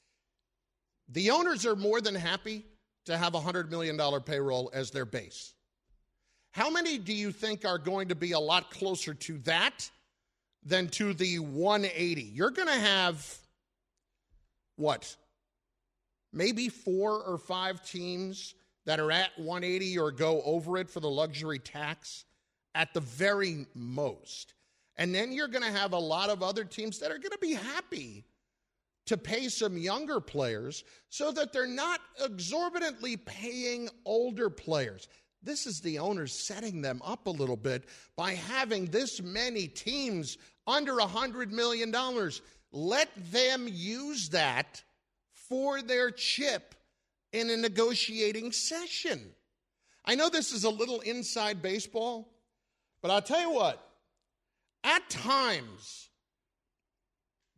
The 1.10 1.32
owners 1.32 1.66
are 1.66 1.76
more 1.76 2.02
than 2.02 2.16
happy 2.16 2.66
to 3.06 3.18
have 3.18 3.36
a 3.36 3.40
$100 3.40 3.70
million 3.70 3.98
payroll 4.22 4.70
as 4.74 4.92
their 4.92 5.06
base. 5.06 5.54
How 6.52 6.70
many 6.70 6.98
do 6.98 7.14
you 7.14 7.32
think 7.32 7.66
are 7.66 7.78
going 7.78 8.10
to 8.10 8.16
be 8.16 8.32
a 8.32 8.40
lot 8.40 8.72
closer 8.72 9.14
to 9.14 9.38
that 9.40 9.90
than 10.64 10.88
to 10.90 11.14
the 11.14 11.40
180? 11.40 12.22
You're 12.22 12.52
going 12.52 12.68
to 12.68 12.74
have 12.74 13.38
what? 14.76 15.16
Maybe 16.32 16.70
four 16.70 17.24
or 17.24 17.38
five 17.38 17.84
teams 17.84 18.54
that 18.86 19.00
are 19.00 19.12
at 19.12 19.32
180 19.38 19.98
or 19.98 20.12
go 20.12 20.42
over 20.44 20.78
it 20.78 20.90
for 20.90 21.00
the 21.00 21.10
luxury 21.10 21.60
tax 21.60 22.26
at 22.76 22.94
the 22.94 23.02
very 23.02 23.66
most. 23.74 24.54
And 24.98 25.14
then 25.14 25.32
you're 25.32 25.48
going 25.48 25.64
to 25.64 25.72
have 25.72 25.94
a 25.94 26.00
lot 26.00 26.30
of 26.30 26.44
other 26.44 26.64
teams 26.64 27.00
that 27.00 27.12
are 27.12 27.18
going 27.18 27.32
to 27.32 27.38
be 27.40 27.54
happy 27.54 28.26
to 29.06 29.18
pay 29.18 29.48
some 29.50 29.78
younger 29.78 30.20
players 30.20 30.84
so 31.10 31.32
that 31.32 31.52
they're 31.52 31.66
not 31.66 32.00
exorbitantly 32.24 33.18
paying 33.18 33.90
older 34.06 34.50
players. 34.50 35.08
This 35.42 35.66
is 35.66 35.82
the 35.82 36.00
owners 36.00 36.34
setting 36.34 36.82
them 36.82 37.02
up 37.04 37.26
a 37.26 37.32
little 37.32 37.58
bit 37.58 37.86
by 38.16 38.34
having 38.34 38.86
this 38.86 39.22
many 39.22 39.68
teams 39.68 40.38
under 40.68 40.94
$100 40.94 41.50
million. 41.50 41.96
Let 42.72 43.10
them 43.32 43.68
use 43.72 44.30
that 44.30 44.84
for 45.50 45.82
their 45.82 46.12
chip 46.12 46.76
in 47.34 47.50
a 47.50 47.58
negotiating 47.58 48.52
session. 48.52 49.32
I 50.06 50.16
know 50.16 50.30
this 50.30 50.52
is 50.52 50.64
a 50.64 50.70
little 50.70 51.02
inside 51.02 51.62
baseball, 51.62 52.32
but 53.02 53.12
I'll 53.12 53.22
tell 53.22 53.42
you 53.42 53.52
what, 53.52 53.84
at 54.84 55.08
times, 55.10 56.10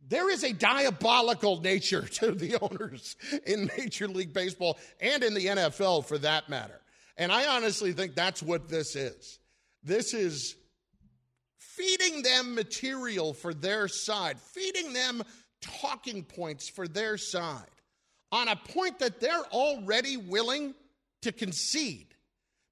there 0.08 0.30
is 0.30 0.42
a 0.42 0.52
diabolical 0.52 1.60
nature 1.60 2.02
to 2.02 2.32
the 2.32 2.56
owners 2.60 3.16
in 3.46 3.70
Major 3.78 4.08
League 4.08 4.32
Baseball 4.32 4.78
and 5.00 5.22
in 5.22 5.34
the 5.34 5.46
NFL 5.46 6.06
for 6.06 6.18
that 6.18 6.48
matter. 6.48 6.80
And 7.16 7.30
I 7.30 7.54
honestly 7.56 7.92
think 7.92 8.14
that's 8.14 8.42
what 8.42 8.68
this 8.68 8.96
is. 8.96 9.38
This 9.82 10.14
is 10.14 10.56
feeding 11.58 12.22
them 12.22 12.54
material 12.54 13.32
for 13.32 13.54
their 13.54 13.86
side, 13.88 14.38
feeding 14.40 14.92
them 14.92 15.22
talking 15.60 16.24
points 16.24 16.68
for 16.68 16.88
their 16.88 17.16
side 17.16 17.71
on 18.32 18.48
a 18.48 18.56
point 18.56 18.98
that 18.98 19.20
they're 19.20 19.44
already 19.52 20.16
willing 20.16 20.74
to 21.20 21.30
concede 21.30 22.14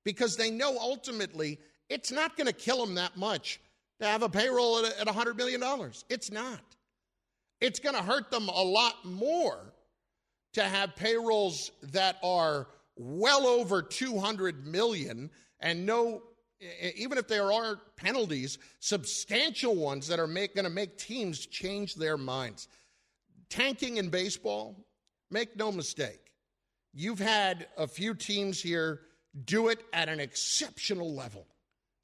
because 0.04 0.36
they 0.36 0.50
know 0.50 0.76
ultimately 0.80 1.58
it's 1.88 2.10
not 2.10 2.36
going 2.36 2.46
to 2.46 2.52
kill 2.52 2.84
them 2.84 2.94
that 2.96 3.16
much 3.16 3.60
to 4.00 4.06
have 4.06 4.22
a 4.22 4.28
payroll 4.28 4.84
at, 4.84 4.98
at 4.98 5.06
$100 5.06 5.36
million. 5.36 5.62
It's 6.08 6.30
not. 6.30 6.60
It's 7.60 7.78
going 7.78 7.94
to 7.94 8.02
hurt 8.02 8.30
them 8.30 8.48
a 8.48 8.62
lot 8.62 9.04
more 9.04 9.74
to 10.54 10.62
have 10.62 10.96
payrolls 10.96 11.70
that 11.92 12.16
are 12.22 12.68
well 12.96 13.46
over 13.46 13.82
200 13.82 14.66
million 14.66 15.30
and 15.60 15.86
no 15.86 16.22
even 16.94 17.16
if 17.16 17.28
there 17.28 17.50
are 17.50 17.80
penalties 17.96 18.58
substantial 18.80 19.74
ones 19.74 20.08
that 20.08 20.18
are 20.18 20.26
going 20.26 20.64
to 20.64 20.70
make 20.70 20.98
teams 20.98 21.46
change 21.46 21.94
their 21.94 22.18
minds 22.18 22.68
tanking 23.48 23.96
in 23.96 24.10
baseball 24.10 24.76
make 25.30 25.56
no 25.56 25.70
mistake 25.72 26.30
you've 26.92 27.18
had 27.18 27.66
a 27.76 27.86
few 27.86 28.14
teams 28.14 28.60
here 28.60 29.00
do 29.44 29.68
it 29.68 29.82
at 29.92 30.08
an 30.08 30.20
exceptional 30.20 31.14
level. 31.14 31.46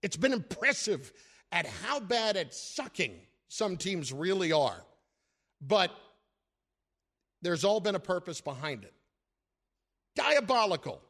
It's 0.03 0.17
been 0.17 0.33
impressive 0.33 1.12
at 1.51 1.67
how 1.67 2.01
bad 2.01 2.37
at 2.37 2.55
sucking 2.55 3.15
some 3.49 3.77
teams 3.77 4.12
really 4.12 4.53
are. 4.53 4.85
But 5.61 5.91
there's 7.43 7.65
all 7.65 7.81
been 7.81 7.95
a 7.95 8.01
purpose 8.01 8.41
behind 8.41 8.85
it. 8.85 8.93
Diabolical 10.15 11.01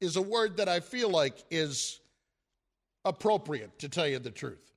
is 0.00 0.16
a 0.16 0.22
word 0.22 0.56
that 0.56 0.68
I 0.68 0.80
feel 0.80 1.08
like 1.08 1.36
is 1.50 2.00
appropriate, 3.04 3.78
to 3.78 3.88
tell 3.88 4.06
you 4.06 4.18
the 4.18 4.30
truth. 4.30 4.72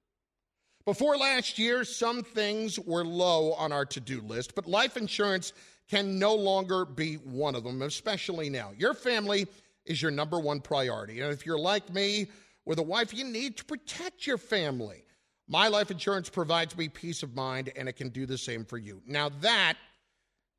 Before 0.86 1.18
last 1.18 1.58
year, 1.60 1.84
some 1.84 2.24
things 2.24 2.80
were 2.80 3.06
low 3.06 3.54
on 3.54 3.72
our 3.72 3.86
to 3.86 4.00
do 4.00 4.22
list, 4.22 4.54
but 4.54 4.68
life 4.68 4.98
insurance 4.98 5.54
can 5.94 6.18
no 6.18 6.34
longer 6.34 6.86
be 6.86 7.18
one 7.18 7.54
of 7.54 7.64
them, 7.64 7.84
especially 7.84 8.50
now. 8.50 8.72
Your 8.76 8.96
family 8.96 9.46
is 9.86 10.02
your 10.02 10.10
number 10.10 10.40
one 10.40 10.60
priority. 10.60 11.20
And 11.20 11.32
if 11.32 11.46
you're 11.46 11.60
like 11.60 11.94
me 11.94 12.32
with 12.66 12.80
a 12.80 12.84
wife, 12.84 13.14
you 13.14 13.24
need 13.24 13.58
to 13.58 13.66
protect 13.66 14.26
your 14.26 14.40
family. 14.40 15.04
My 15.48 15.68
life 15.68 15.92
insurance 15.92 16.30
provides 16.30 16.76
me 16.76 16.90
peace 16.90 17.22
of 17.22 17.36
mind, 17.36 17.72
and 17.76 17.88
it 17.88 17.94
can 17.94 18.10
do 18.10 18.26
the 18.26 18.40
same 18.40 18.66
for 18.66 18.80
you. 18.80 19.04
Now, 19.06 19.30
that 19.42 19.76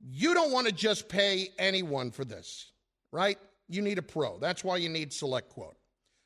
you 0.00 0.34
don't 0.34 0.52
want 0.52 0.68
to 0.68 0.72
just 0.72 1.08
pay 1.08 1.48
anyone 1.58 2.12
for 2.12 2.24
this, 2.24 2.70
right? 3.10 3.36
You 3.68 3.82
need 3.82 3.98
a 3.98 4.02
pro. 4.02 4.38
That's 4.38 4.62
why 4.62 4.76
you 4.76 4.88
need 4.88 5.12
Select 5.12 5.50
Quote. 5.50 5.74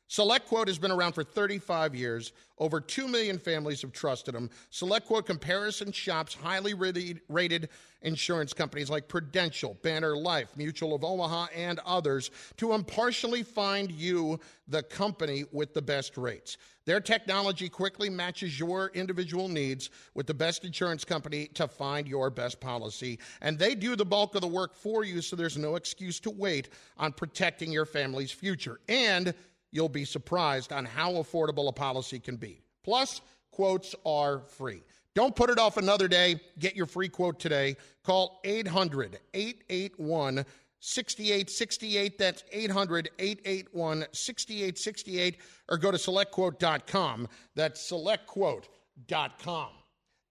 SelectQuote 0.09 0.67
has 0.67 0.79
been 0.79 0.91
around 0.91 1.13
for 1.13 1.23
35 1.23 1.93
years. 1.93 2.33
Over 2.57 2.81
2 2.81 3.07
million 3.07 3.37
families 3.37 3.83
have 3.83 3.93
trusted 3.93 4.33
them. 4.33 4.49
SelectQuote 4.71 5.25
comparison 5.25 5.91
shops 5.91 6.33
highly 6.33 6.73
rated 6.73 7.69
insurance 8.01 8.53
companies 8.53 8.89
like 8.89 9.07
Prudential, 9.07 9.77
Banner 9.81 10.17
Life, 10.17 10.57
Mutual 10.57 10.95
of 10.95 11.03
Omaha, 11.03 11.47
and 11.55 11.79
others 11.85 12.31
to 12.57 12.73
impartially 12.73 13.43
find 13.43 13.91
you 13.91 14.39
the 14.67 14.83
company 14.83 15.45
with 15.51 15.73
the 15.73 15.81
best 15.81 16.17
rates. 16.17 16.57
Their 16.85 16.99
technology 16.99 17.69
quickly 17.69 18.09
matches 18.09 18.59
your 18.59 18.89
individual 18.95 19.47
needs 19.47 19.91
with 20.15 20.25
the 20.25 20.33
best 20.33 20.65
insurance 20.65 21.05
company 21.05 21.47
to 21.53 21.67
find 21.67 22.07
your 22.07 22.29
best 22.31 22.59
policy. 22.59 23.19
And 23.41 23.59
they 23.59 23.75
do 23.75 23.95
the 23.95 24.05
bulk 24.05 24.33
of 24.33 24.41
the 24.41 24.47
work 24.47 24.73
for 24.73 25.03
you, 25.03 25.21
so 25.21 25.35
there's 25.35 25.57
no 25.57 25.75
excuse 25.75 26.19
to 26.21 26.31
wait 26.31 26.69
on 26.97 27.13
protecting 27.13 27.71
your 27.71 27.85
family's 27.85 28.31
future. 28.31 28.79
And 28.89 29.35
you'll 29.71 29.89
be 29.89 30.05
surprised 30.05 30.71
on 30.71 30.85
how 30.85 31.13
affordable 31.13 31.69
a 31.69 31.71
policy 31.71 32.19
can 32.19 32.35
be. 32.35 32.61
Plus, 32.83 33.21
quotes 33.51 33.95
are 34.05 34.39
free. 34.39 34.81
Don't 35.15 35.35
put 35.35 35.49
it 35.49 35.59
off 35.59 35.77
another 35.77 36.07
day. 36.07 36.39
Get 36.59 36.75
your 36.75 36.85
free 36.85 37.09
quote 37.09 37.39
today. 37.39 37.77
Call 38.03 38.39
800 38.43 39.19
881 39.33 40.45
6868. 40.79 42.17
That's 42.17 42.43
800 42.51 43.09
881 43.19 44.05
6868. 44.11 45.37
Or 45.67 45.77
go 45.77 45.91
to 45.91 45.97
selectquote.com. 45.97 47.27
That's 47.55 47.91
selectquote.com. 47.91 49.69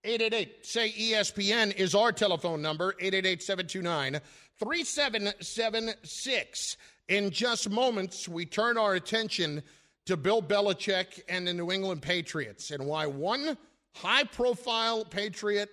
888 0.05 0.65
say 0.65 0.93
ESPN 0.93 1.75
is 1.77 1.95
our 1.95 2.13
telephone 2.13 2.63
number 2.63 2.95
888 3.01 3.43
729 3.43 4.21
3776. 4.59 6.77
In 7.09 7.31
just 7.31 7.71
moments, 7.71 8.29
we 8.29 8.45
turn 8.45 8.77
our 8.77 8.95
attention 8.95 9.63
to 10.07 10.17
Bill 10.17 10.43
Belichick 10.43 11.21
and 11.29 11.47
the 11.47 11.55
New 11.55 11.71
England 11.73 12.03
Patriots 12.03 12.71
and 12.71 12.87
why 12.87 13.07
one 13.07 13.57
high 13.95 14.25
profile 14.25 15.05
Patriot 15.05 15.71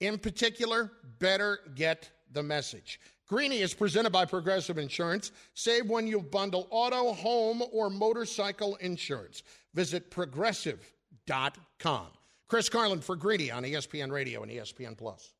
in 0.00 0.18
particular 0.18 0.92
better 1.18 1.60
get 1.74 2.10
the 2.32 2.42
message. 2.42 3.00
Greeny 3.26 3.60
is 3.60 3.72
presented 3.72 4.10
by 4.10 4.24
Progressive 4.24 4.76
Insurance. 4.78 5.32
Save 5.54 5.88
when 5.88 6.06
you 6.06 6.20
bundle 6.20 6.66
auto, 6.70 7.12
home, 7.14 7.62
or 7.72 7.88
motorcycle 7.88 8.76
insurance. 8.76 9.42
Visit 9.72 10.10
progressive.com. 10.10 12.06
Chris 12.48 12.68
Carlin 12.68 13.00
for 13.00 13.16
Greeny 13.16 13.50
on 13.50 13.62
ESPN 13.62 14.12
Radio 14.12 14.42
and 14.42 14.52
ESPN 14.52 14.96
Plus. 14.96 15.32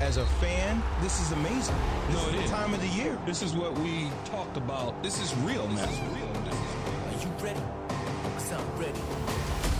As 0.00 0.16
a 0.16 0.24
fan, 0.24 0.82
this 1.02 1.20
is 1.20 1.32
amazing. 1.32 1.76
This 2.08 2.16
no, 2.16 2.28
is 2.28 2.32
the 2.32 2.42
is. 2.44 2.50
time 2.50 2.72
of 2.72 2.80
the 2.80 2.88
year. 2.88 3.18
This 3.26 3.42
is 3.42 3.52
what 3.52 3.78
we 3.80 4.08
talked 4.24 4.56
about. 4.56 5.02
This 5.02 5.20
is 5.20 5.36
real, 5.40 5.66
man. 5.68 5.76
This 5.76 5.90
is 5.90 6.00
real. 6.14 6.26
Are 6.26 7.22
you 7.22 7.44
ready? 7.44 7.60
Because 8.22 8.52
I'm 8.52 8.80
ready. 8.80 9.00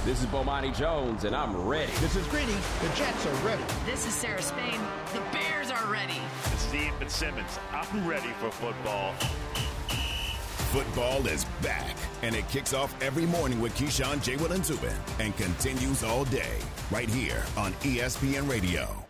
This 0.05 0.21
is 0.21 0.27
Bomani 0.27 0.77
Jones, 0.77 1.25
and 1.25 1.35
I'm 1.35 1.57
ready. 1.57 1.91
This 2.01 2.17
is 2.17 2.27
Greeny. 2.27 2.53
The 2.53 2.89
Jets 2.97 3.27
are 3.27 3.47
ready. 3.47 3.63
This 3.87 4.07
is 4.07 4.15
Sarah 4.15 4.43
Spain. 4.43 4.79
The 5.15 5.23
Bears 5.33 5.71
are 5.71 5.91
ready. 5.91 6.21
This 6.45 6.67
is 6.67 6.75
Ian 6.75 6.95
Fitzsimmons. 6.99 7.59
I'm 7.73 8.07
ready 8.07 8.29
for 8.41 8.51
football. 8.51 9.15
Football 10.71 11.27
is 11.29 11.47
back, 11.63 11.97
and 12.21 12.35
it 12.35 12.47
kicks 12.49 12.75
off 12.75 12.95
every 13.03 13.27
morning 13.27 13.59
with 13.59 13.75
Keyshawn, 13.75 14.23
J. 14.23 14.37
Will, 14.37 14.53
and 14.53 14.65
Zubin, 14.65 14.97
and 15.19 15.35
continues 15.39 16.05
all 16.05 16.27
day 16.27 16.59
right 16.91 17.09
here 17.09 17.43
on 17.57 17.73
ESPN 17.83 18.49
Radio. 18.49 19.10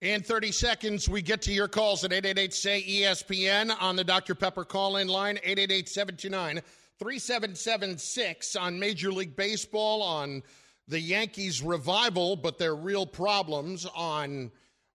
In 0.00 0.22
30 0.22 0.52
seconds, 0.52 1.10
we 1.10 1.20
get 1.20 1.42
to 1.42 1.52
your 1.52 1.68
calls 1.68 2.04
at 2.04 2.12
888 2.14 2.54
say 2.54 2.82
ESPN 2.82 3.70
on 3.82 3.96
the 3.96 4.04
Dr. 4.04 4.34
Pepper 4.34 4.64
call 4.64 4.96
in 4.96 5.08
line, 5.08 5.36
888 5.44 5.90
729 5.90 6.62
3776 6.98 8.56
on 8.56 8.80
Major 8.80 9.12
League 9.12 9.36
Baseball, 9.36 10.02
on 10.02 10.42
the 10.88 10.98
Yankees' 10.98 11.62
revival, 11.62 12.34
but 12.34 12.56
their 12.56 12.74
real 12.74 13.04
problems, 13.04 13.84
on 13.94 14.50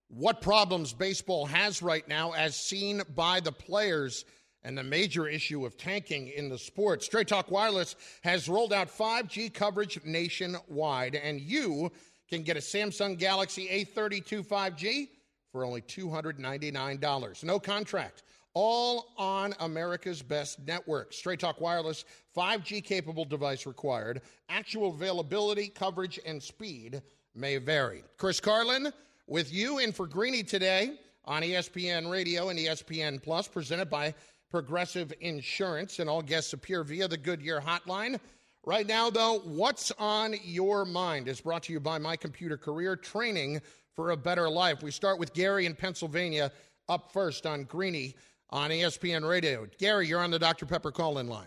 what 0.08 0.40
problems 0.40 0.92
baseball 0.92 1.46
has 1.46 1.82
right 1.82 2.08
now 2.08 2.32
as 2.32 2.56
seen 2.56 3.00
by 3.14 3.38
the 3.38 3.52
players 3.52 4.24
and 4.64 4.76
the 4.76 4.82
major 4.82 5.28
issue 5.28 5.64
of 5.64 5.76
tanking 5.76 6.26
in 6.26 6.48
the 6.48 6.58
sport. 6.58 7.04
Straight 7.04 7.28
Talk 7.28 7.48
Wireless 7.52 7.94
has 8.24 8.48
rolled 8.48 8.72
out 8.72 8.88
5G 8.88 9.54
coverage 9.54 10.00
nationwide, 10.04 11.14
and 11.14 11.40
you 11.40 11.92
can 12.28 12.42
get 12.42 12.56
a 12.56 12.60
Samsung 12.60 13.18
Galaxy 13.18 13.86
A32 13.94 14.46
5G 14.46 15.08
for 15.52 15.64
only 15.64 15.80
$299. 15.82 17.44
No 17.44 17.58
contract. 17.58 18.22
All 18.54 19.12
on 19.18 19.54
America's 19.60 20.22
best 20.22 20.58
network. 20.66 21.12
Straight 21.12 21.40
Talk 21.40 21.60
Wireless, 21.60 22.04
5G 22.36 22.82
capable 22.82 23.24
device 23.24 23.66
required. 23.66 24.22
Actual 24.48 24.90
availability, 24.90 25.68
coverage, 25.68 26.18
and 26.24 26.42
speed 26.42 27.02
may 27.34 27.58
vary. 27.58 28.02
Chris 28.16 28.40
Carlin 28.40 28.92
with 29.26 29.52
you 29.52 29.78
in 29.78 29.92
for 29.92 30.06
Greeny 30.06 30.42
today 30.42 30.98
on 31.26 31.42
ESPN 31.42 32.10
Radio 32.10 32.48
and 32.48 32.58
ESPN 32.58 33.22
Plus, 33.22 33.46
presented 33.46 33.90
by 33.90 34.14
Progressive 34.50 35.12
Insurance. 35.20 35.98
And 35.98 36.08
all 36.08 36.22
guests 36.22 36.52
appear 36.52 36.82
via 36.82 37.08
the 37.08 37.18
Goodyear 37.18 37.60
Hotline. 37.60 38.18
Right 38.66 38.88
now, 38.88 39.10
though, 39.10 39.38
what's 39.44 39.92
on 39.92 40.34
your 40.42 40.84
mind 40.84 41.28
is 41.28 41.40
brought 41.40 41.62
to 41.64 41.72
you 41.72 41.78
by 41.78 41.98
My 41.98 42.16
Computer 42.16 42.56
Career 42.56 42.96
Training 42.96 43.62
for 43.94 44.10
a 44.10 44.16
Better 44.16 44.50
Life. 44.50 44.82
We 44.82 44.90
start 44.90 45.20
with 45.20 45.32
Gary 45.32 45.66
in 45.66 45.74
Pennsylvania 45.76 46.50
up 46.88 47.12
first 47.12 47.46
on 47.46 47.62
Greeny 47.62 48.16
on 48.50 48.70
ESPN 48.70 49.26
Radio. 49.26 49.68
Gary, 49.78 50.08
you're 50.08 50.18
on 50.18 50.32
the 50.32 50.38
Dr. 50.40 50.66
Pepper 50.66 50.90
call 50.90 51.18
in 51.18 51.28
line. 51.28 51.46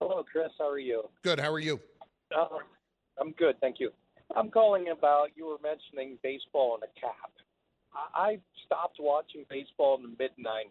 Hello, 0.00 0.24
Chris. 0.24 0.48
How 0.58 0.70
are 0.70 0.78
you? 0.78 1.02
Good. 1.22 1.38
How 1.38 1.52
are 1.52 1.58
you? 1.58 1.78
Uh, 2.34 2.46
I'm 3.20 3.32
good. 3.32 3.60
Thank 3.60 3.78
you. 3.78 3.90
I'm 4.34 4.50
calling 4.50 4.86
about 4.88 5.32
you 5.36 5.44
were 5.44 5.58
mentioning 5.62 6.16
baseball 6.22 6.78
and 6.80 6.84
a 6.84 6.98
cap. 6.98 7.30
I 8.14 8.38
stopped 8.64 8.96
watching 8.98 9.44
baseball 9.50 9.96
in 9.98 10.02
the 10.04 10.16
mid 10.18 10.30
90s. 10.38 10.70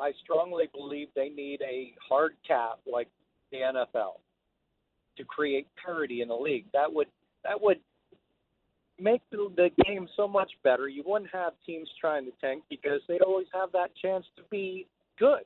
I 0.00 0.12
strongly 0.22 0.70
believe 0.72 1.08
they 1.14 1.28
need 1.28 1.60
a 1.60 1.92
hard 2.08 2.36
cap 2.48 2.78
like 2.90 3.08
the 3.54 3.80
NFL 3.80 4.14
to 5.16 5.24
create 5.24 5.66
parity 5.84 6.22
in 6.22 6.28
the 6.28 6.34
league. 6.34 6.66
That 6.72 6.92
would 6.92 7.08
that 7.44 7.60
would 7.60 7.78
make 8.98 9.22
the, 9.30 9.50
the 9.56 9.70
game 9.84 10.08
so 10.16 10.26
much 10.26 10.50
better. 10.62 10.88
You 10.88 11.02
wouldn't 11.06 11.30
have 11.32 11.52
teams 11.66 11.88
trying 12.00 12.24
to 12.26 12.32
tank 12.40 12.64
because 12.70 13.00
they'd 13.08 13.22
always 13.22 13.46
have 13.52 13.72
that 13.72 13.90
chance 14.00 14.24
to 14.36 14.42
be 14.50 14.86
good 15.18 15.42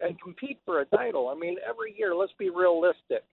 and 0.00 0.20
compete 0.20 0.58
for 0.64 0.80
a 0.80 0.84
title. 0.86 1.28
I 1.28 1.38
mean, 1.38 1.56
every 1.68 1.94
year, 1.96 2.14
let's 2.14 2.32
be 2.38 2.50
realistic. 2.50 3.24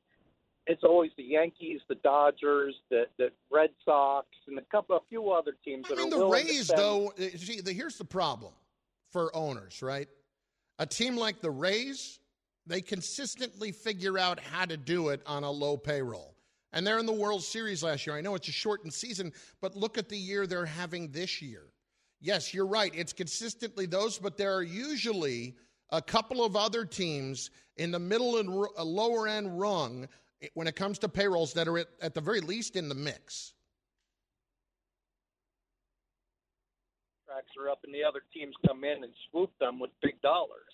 It's 0.67 0.83
always 0.83 1.11
the 1.17 1.23
Yankees, 1.23 1.81
the 1.87 1.95
Dodgers, 1.95 2.75
the, 2.89 3.03
the 3.17 3.29
Red 3.51 3.69
Sox, 3.85 4.27
and 4.47 4.59
a 4.59 4.61
couple, 4.71 4.97
a 4.97 4.99
few 5.09 5.31
other 5.31 5.53
teams. 5.65 5.85
I 5.91 5.95
mean, 5.95 6.09
the 6.09 6.25
Rays, 6.25 6.67
though. 6.67 7.11
Eh, 7.17 7.29
see, 7.37 7.61
the, 7.61 7.73
here's 7.73 7.97
the 7.97 8.05
problem 8.05 8.53
for 9.11 9.35
owners, 9.35 9.81
right? 9.81 10.07
A 10.77 10.85
team 10.85 11.17
like 11.17 11.41
the 11.41 11.49
Rays, 11.49 12.18
they 12.69 12.81
consistently 12.81 13.71
figure 13.71 14.17
out 14.17 14.39
how 14.39 14.63
to 14.63 14.77
do 14.77 15.09
it 15.09 15.21
on 15.25 15.43
a 15.43 15.49
low 15.49 15.75
payroll. 15.75 16.35
And 16.71 16.85
they're 16.85 16.99
in 16.99 17.07
the 17.07 17.11
World 17.11 17.43
Series 17.43 17.81
last 17.81 18.05
year. 18.05 18.15
I 18.15 18.21
know 18.21 18.35
it's 18.35 18.47
a 18.47 18.51
shortened 18.51 18.93
season, 18.93 19.33
but 19.59 19.75
look 19.75 19.97
at 19.97 20.07
the 20.07 20.17
year 20.17 20.45
they're 20.45 20.67
having 20.67 21.11
this 21.11 21.41
year. 21.41 21.63
Yes, 22.21 22.53
you're 22.53 22.67
right. 22.67 22.91
It's 22.93 23.11
consistently 23.11 23.87
those, 23.87 24.19
but 24.19 24.37
there 24.37 24.53
are 24.53 24.61
usually 24.61 25.55
a 25.89 26.01
couple 26.01 26.45
of 26.45 26.55
other 26.55 26.85
teams 26.85 27.49
in 27.77 27.89
the 27.89 27.99
middle 27.99 28.37
and 28.37 28.67
uh, 28.77 28.83
lower 28.83 29.27
end 29.27 29.59
rung 29.59 30.07
when 30.53 30.67
it 30.67 30.75
comes 30.75 30.99
to 30.99 31.09
payrolls 31.09 31.53
that 31.53 31.67
are 31.67 31.79
at, 31.79 31.87
at 32.03 32.13
the 32.13 32.21
very 32.21 32.39
least 32.39 32.75
in 32.75 32.87
the 32.87 32.95
mix. 32.95 33.53
Tracks 37.25 37.47
are 37.59 37.69
up, 37.69 37.79
and 37.83 37.93
the 37.93 38.03
other 38.03 38.21
teams 38.31 38.53
come 38.67 38.83
in 38.83 39.03
and 39.03 39.13
swoop 39.31 39.51
them 39.59 39.79
with 39.79 39.89
big 40.03 40.21
dollars. 40.21 40.69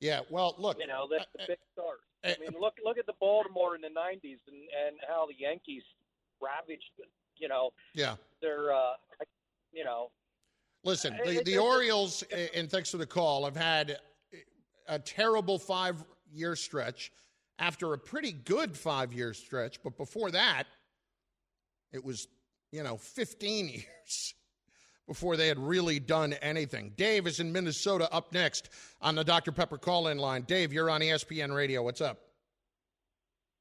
Yeah, 0.00 0.20
well, 0.30 0.54
look, 0.58 0.78
you 0.80 0.86
know 0.86 1.06
that's 1.10 1.30
the 1.32 1.44
big 1.46 1.58
stars. 1.72 2.00
I 2.24 2.36
mean, 2.40 2.58
look 2.60 2.74
look 2.84 2.98
at 2.98 3.06
the 3.06 3.14
Baltimore 3.20 3.74
in 3.74 3.82
the 3.82 3.88
'90s 3.88 4.38
and 4.48 4.56
and 4.86 4.96
how 5.06 5.26
the 5.26 5.34
Yankees 5.38 5.82
ravaged. 6.40 6.90
Them, 6.98 7.08
you 7.36 7.48
know, 7.48 7.70
yeah, 7.94 8.16
they're 8.40 8.72
uh, 8.72 8.92
you 9.72 9.84
know. 9.84 10.10
Listen, 10.82 11.18
the, 11.26 11.42
the 11.44 11.58
Orioles, 11.58 12.24
and 12.54 12.70
thanks 12.70 12.90
for 12.90 12.96
the 12.96 13.06
call, 13.06 13.44
have 13.44 13.56
had 13.56 13.98
a 14.88 14.98
terrible 14.98 15.58
five 15.58 16.02
year 16.32 16.56
stretch 16.56 17.12
after 17.58 17.92
a 17.92 17.98
pretty 17.98 18.32
good 18.32 18.76
five 18.76 19.12
year 19.12 19.34
stretch. 19.34 19.82
But 19.82 19.98
before 19.98 20.30
that, 20.30 20.64
it 21.92 22.04
was, 22.04 22.28
you 22.72 22.82
know, 22.82 22.96
15 22.96 23.68
years 23.68 24.34
before 25.10 25.36
they 25.36 25.48
had 25.48 25.58
really 25.58 25.98
done 25.98 26.34
anything. 26.34 26.92
Dave 26.96 27.26
is 27.26 27.40
in 27.40 27.50
Minnesota 27.50 28.08
up 28.14 28.32
next 28.32 28.70
on 29.02 29.16
the 29.16 29.24
Dr. 29.24 29.50
Pepper 29.50 29.76
call 29.76 30.06
in 30.06 30.18
line. 30.18 30.42
Dave, 30.42 30.72
you're 30.72 30.88
on 30.88 31.00
ESPN 31.00 31.52
Radio. 31.52 31.82
What's 31.82 32.00
up? 32.00 32.20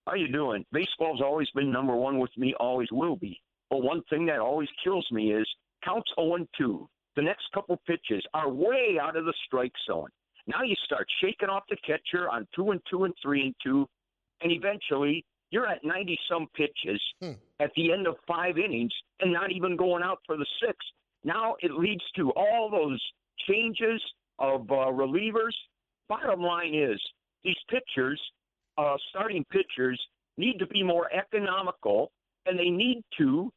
How 0.06 0.14
you 0.14 0.32
doing? 0.32 0.64
Baseball's 0.72 1.22
always 1.24 1.47
been 1.56 1.72
number 1.72 1.95
one 1.95 2.20
with 2.20 2.30
me, 2.38 2.54
always 2.60 2.88
will 2.91 3.16
be. 3.16 3.41
But 3.72 3.80
one 3.80 4.04
thing 4.12 4.28
that 4.28 4.38
always 4.38 4.70
kills 4.84 5.08
me 5.12 5.32
is 5.34 5.47
counts 5.84 6.12
0 6.20 6.36
and 6.36 6.47
2. 6.56 6.88
The 7.16 7.24
next 7.24 7.45
couple 7.52 7.82
pitches 7.88 8.24
are 8.36 8.47
way 8.47 9.00
out 9.02 9.16
of 9.16 9.26
the 9.26 9.34
strike 9.47 9.74
zone. 9.88 10.10
Now 10.45 10.62
you 10.64 10.76
start 10.86 11.08
shaking 11.20 11.50
off 11.50 11.64
the 11.68 11.78
catcher 11.78 12.30
on 12.30 12.47
2 12.56 12.70
and 12.70 12.82
2 12.91 13.06
and 13.06 13.14
3 13.24 13.41
and 13.41 13.56
2, 13.66 13.88
and 14.41 14.52
eventually 14.52 15.26
you're 15.50 15.66
at 15.66 15.84
90 15.84 16.16
some 16.32 16.45
pitches 16.56 17.02
hmm. 17.20 17.32
at 17.60 17.72
the 17.76 17.91
end 17.91 18.06
of 18.06 18.18
five 18.28 18.60
innings 18.60 18.93
and 19.20 19.34
not 19.34 19.52
even 19.52 19.76
going 19.76 20.04
out 20.04 20.20
for 20.28 20.38
the 20.38 20.45
sixth. 20.64 20.86
Now 21.24 21.55
it 21.61 21.72
leads 21.72 22.03
to 22.15 22.32
all 22.32 22.70
those 22.72 23.01
changes 23.47 24.01
of 24.39 24.61
uh, 24.72 24.91
relievers. 24.91 25.53
Bottom 26.07 26.41
line 26.41 26.74
is 26.74 26.99
these 27.43 27.57
pitchers, 27.70 28.20
uh, 28.78 28.95
starting 29.09 29.45
pitchers, 29.51 29.99
need 30.38 30.57
to 30.59 30.67
be 30.67 30.84
more 30.84 31.09
economical 31.13 32.11
and 32.45 32.57
they 32.57 32.70
need 32.70 33.03
to 33.17 33.51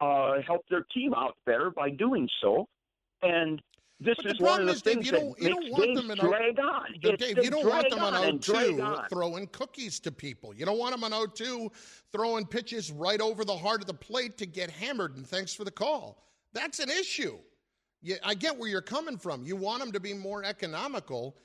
uh, 0.00 0.34
help 0.46 0.62
their 0.70 0.84
team 0.92 1.14
out 1.14 1.36
better 1.46 1.70
by 1.70 1.90
doing 1.90 2.28
so. 2.42 2.66
And 3.22 3.60
this 3.98 4.16
but 4.22 4.26
is 4.26 4.40
one 4.40 4.60
of 4.60 4.66
the 4.66 4.72
is, 4.72 4.82
things 4.82 5.10
Dave, 5.10 5.20
that 5.20 5.34
you 5.40 5.48
don't, 5.48 5.60
makes 5.60 5.70
want 5.70 6.08
games 6.08 6.20
drag 6.20 6.58
on. 6.58 7.16
Dave, 7.16 7.38
you 7.42 7.50
don't 7.50 7.66
want 7.66 7.88
them 7.88 8.00
on 8.00 8.42
0 8.42 9.04
throwing 9.08 9.46
cookies 9.48 9.98
to 10.00 10.12
people. 10.12 10.54
You 10.54 10.66
don't 10.66 10.78
want 10.78 10.92
them 10.92 11.02
on 11.02 11.12
0-2 11.12 11.70
throwing 12.12 12.44
pitches 12.44 12.92
right 12.92 13.20
over 13.20 13.44
the 13.44 13.56
heart 13.56 13.80
of 13.80 13.86
the 13.86 13.94
plate 13.94 14.36
to 14.38 14.46
get 14.46 14.70
hammered. 14.70 15.16
And 15.16 15.26
thanks 15.26 15.54
for 15.54 15.64
the 15.64 15.70
call. 15.70 16.22
That's 16.56 16.78
an 16.78 16.88
issue. 16.88 17.36
I 18.24 18.34
get 18.34 18.58
where 18.58 18.68
you're 18.68 18.80
coming 18.80 19.18
from. 19.18 19.44
You 19.44 19.56
want 19.56 19.80
them 19.80 19.92
to 19.92 20.00
be 20.00 20.14
more 20.14 20.42
economical. 20.42 21.36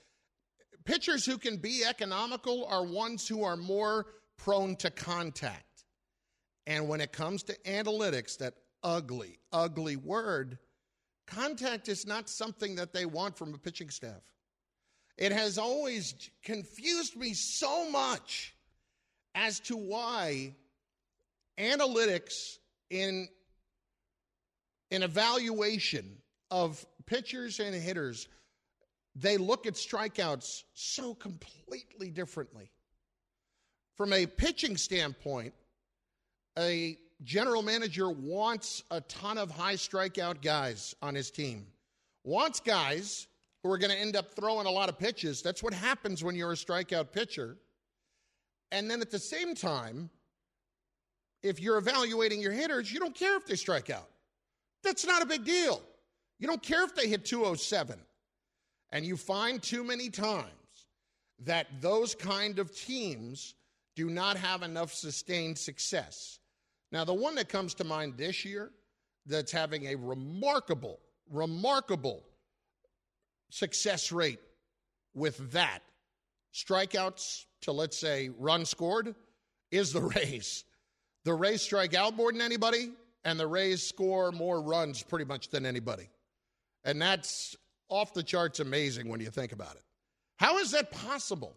Pitchers 0.86 1.26
who 1.26 1.38
can 1.38 1.58
be 1.58 1.84
economical 1.84 2.66
are 2.66 2.86
ones 2.86 3.28
who 3.28 3.44
are 3.44 3.58
more 3.58 4.06
prone 4.38 4.78
to 4.78 4.90
contact. 4.90 5.84
And 6.66 6.88
when 6.88 7.02
it 7.02 7.12
comes 7.12 7.44
to 7.44 7.58
analytics, 7.66 8.38
that 8.38 8.54
ugly, 8.84 9.38
ugly 9.52 9.98
word, 9.98 10.58
contact 11.28 11.90
is 11.90 12.08
not 12.08 12.30
something 12.30 12.76
that 12.76 12.94
they 12.94 13.06
want 13.06 13.38
from 13.38 13.54
a 13.54 13.58
pitching 13.58 13.90
staff. 13.90 14.22
It 15.18 15.34
has 15.34 15.58
always 15.58 16.16
confused 16.42 17.18
me 17.18 17.34
so 17.34 17.90
much 17.90 18.56
as 19.36 19.60
to 19.62 19.76
why 19.76 20.56
analytics 21.60 22.60
in 22.90 23.28
an 24.92 25.04
evaluation 25.04 26.18
of 26.50 26.86
pitchers 27.06 27.60
and 27.60 27.74
hitters, 27.74 28.28
they 29.16 29.38
look 29.38 29.66
at 29.66 29.74
strikeouts 29.74 30.64
so 30.74 31.14
completely 31.14 32.10
differently. 32.10 32.70
From 33.98 34.14
a 34.14 34.26
pitching 34.26 34.78
standpoint, 34.78 35.54
a 36.58 36.98
general 37.24 37.62
manager 37.62 38.10
wants 38.10 38.84
a 38.92 39.02
ton 39.02 39.38
of 39.38 39.52
high 39.52 39.76
strikeout 39.76 40.42
guys 40.42 40.96
on 41.02 41.16
his 41.16 41.32
team, 41.32 41.68
wants 42.24 42.60
guys 42.60 43.28
who 43.64 43.72
are 43.72 43.78
going 43.78 43.92
to 43.92 43.98
end 43.98 44.16
up 44.16 44.34
throwing 44.34 44.66
a 44.66 44.72
lot 44.72 44.90
of 44.90 44.98
pitches. 44.98 45.42
That's 45.42 45.62
what 45.62 45.74
happens 45.74 46.24
when 46.24 46.36
you're 46.36 46.52
a 46.52 46.56
strikeout 46.56 47.12
pitcher. 47.12 47.58
And 48.72 48.90
then 48.90 49.02
at 49.02 49.12
the 49.12 49.20
same 49.20 49.54
time, 49.54 50.10
if 51.44 51.60
you're 51.60 51.78
evaluating 51.78 52.42
your 52.42 52.52
hitters, 52.52 52.92
you 52.92 53.00
don't 53.00 53.16
care 53.16 53.38
if 53.38 53.46
they 53.46 53.56
strike 53.56 53.90
out. 53.90 54.11
That's 54.84 55.06
not 55.06 55.22
a 55.22 55.26
big 55.26 55.46
deal. 55.46 55.82
You 56.40 56.48
don't 56.48 56.62
care 56.62 56.84
if 56.84 56.96
they 56.96 57.08
hit 57.08 57.26
207. 57.26 58.00
And 58.92 59.06
you 59.06 59.16
find 59.16 59.62
too 59.62 59.84
many 59.84 60.10
times 60.10 60.48
that 61.44 61.68
those 61.82 62.16
kind 62.16 62.60
of 62.60 62.76
teams 62.76 63.56
do 63.96 64.10
not 64.10 64.38
have 64.38 64.64
enough 64.64 64.94
sustained 64.94 65.58
success. 65.58 66.40
Now, 66.92 67.06
the 67.06 67.14
one 67.14 67.36
that 67.36 67.50
comes 67.50 67.74
to 67.76 67.84
mind 67.84 68.16
this 68.18 68.44
year 68.44 68.72
that's 69.26 69.52
having 69.52 69.88
a 69.88 69.96
remarkable, 69.96 71.00
remarkable 71.30 72.24
success 73.50 74.12
rate 74.12 74.40
with 75.14 75.52
that 75.52 75.80
strikeouts 76.54 77.46
to, 77.62 77.72
let's 77.72 77.98
say, 77.98 78.30
run 78.38 78.66
scored 78.66 79.16
is 79.72 79.94
the 79.94 80.02
Rays. 80.16 80.64
The 81.24 81.34
Rays 81.34 81.62
strike 81.62 81.94
out 81.94 82.16
more 82.16 82.32
than 82.32 82.42
anybody, 82.42 82.92
and 83.24 83.40
the 83.40 83.48
Rays 83.48 83.84
score 83.84 84.32
more 84.32 84.62
runs 84.62 85.04
pretty 85.04 85.26
much 85.26 85.50
than 85.50 85.66
anybody. 85.66 86.10
And 86.84 87.02
that's 87.02 87.56
off 87.90 88.14
the 88.14 88.24
charts 88.24 88.60
amazing 88.60 89.10
when 89.10 89.20
you 89.20 89.30
think 89.30 89.52
about 89.52 89.76
it. 89.76 89.84
How 90.38 90.58
is 90.58 90.72
that 90.72 90.92
possible? 90.92 91.56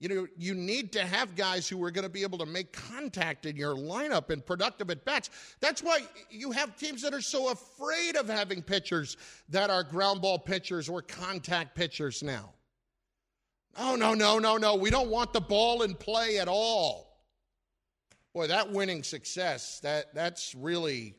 You 0.00 0.08
know, 0.08 0.26
you 0.36 0.54
need 0.54 0.92
to 0.94 1.06
have 1.06 1.36
guys 1.36 1.68
who 1.68 1.82
are 1.84 1.92
going 1.92 2.02
to 2.02 2.08
be 2.08 2.22
able 2.22 2.38
to 2.38 2.46
make 2.46 2.72
contact 2.72 3.46
in 3.46 3.54
your 3.54 3.76
lineup 3.76 4.30
and 4.30 4.44
productive 4.44 4.90
at 4.90 5.04
bats. 5.04 5.30
That's 5.60 5.80
why 5.80 6.00
you 6.28 6.50
have 6.50 6.76
teams 6.76 7.02
that 7.02 7.14
are 7.14 7.20
so 7.20 7.50
afraid 7.50 8.16
of 8.16 8.28
having 8.28 8.62
pitchers 8.62 9.16
that 9.50 9.70
are 9.70 9.84
ground 9.84 10.20
ball 10.20 10.40
pitchers 10.40 10.88
or 10.88 11.02
contact 11.02 11.76
pitchers 11.76 12.20
now. 12.20 12.50
Oh, 13.78 13.94
no, 13.94 14.14
no, 14.14 14.40
no, 14.40 14.56
no. 14.56 14.74
We 14.74 14.90
don't 14.90 15.08
want 15.08 15.32
the 15.32 15.40
ball 15.40 15.82
in 15.82 15.94
play 15.94 16.38
at 16.38 16.48
all. 16.48 17.11
Boy, 18.34 18.46
that 18.46 18.72
winning 18.72 19.02
success, 19.02 19.80
that, 19.80 20.14
that's 20.14 20.54
really 20.54 21.14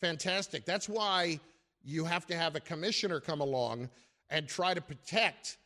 fantastic. 0.00 0.64
That's 0.64 0.88
why 0.88 1.40
you 1.82 2.04
have 2.04 2.26
to 2.26 2.36
have 2.36 2.56
a 2.56 2.60
commissioner 2.60 3.20
come 3.20 3.40
along 3.40 3.90
and 4.30 4.48
try 4.48 4.72
to 4.72 4.80
protect 4.80 5.58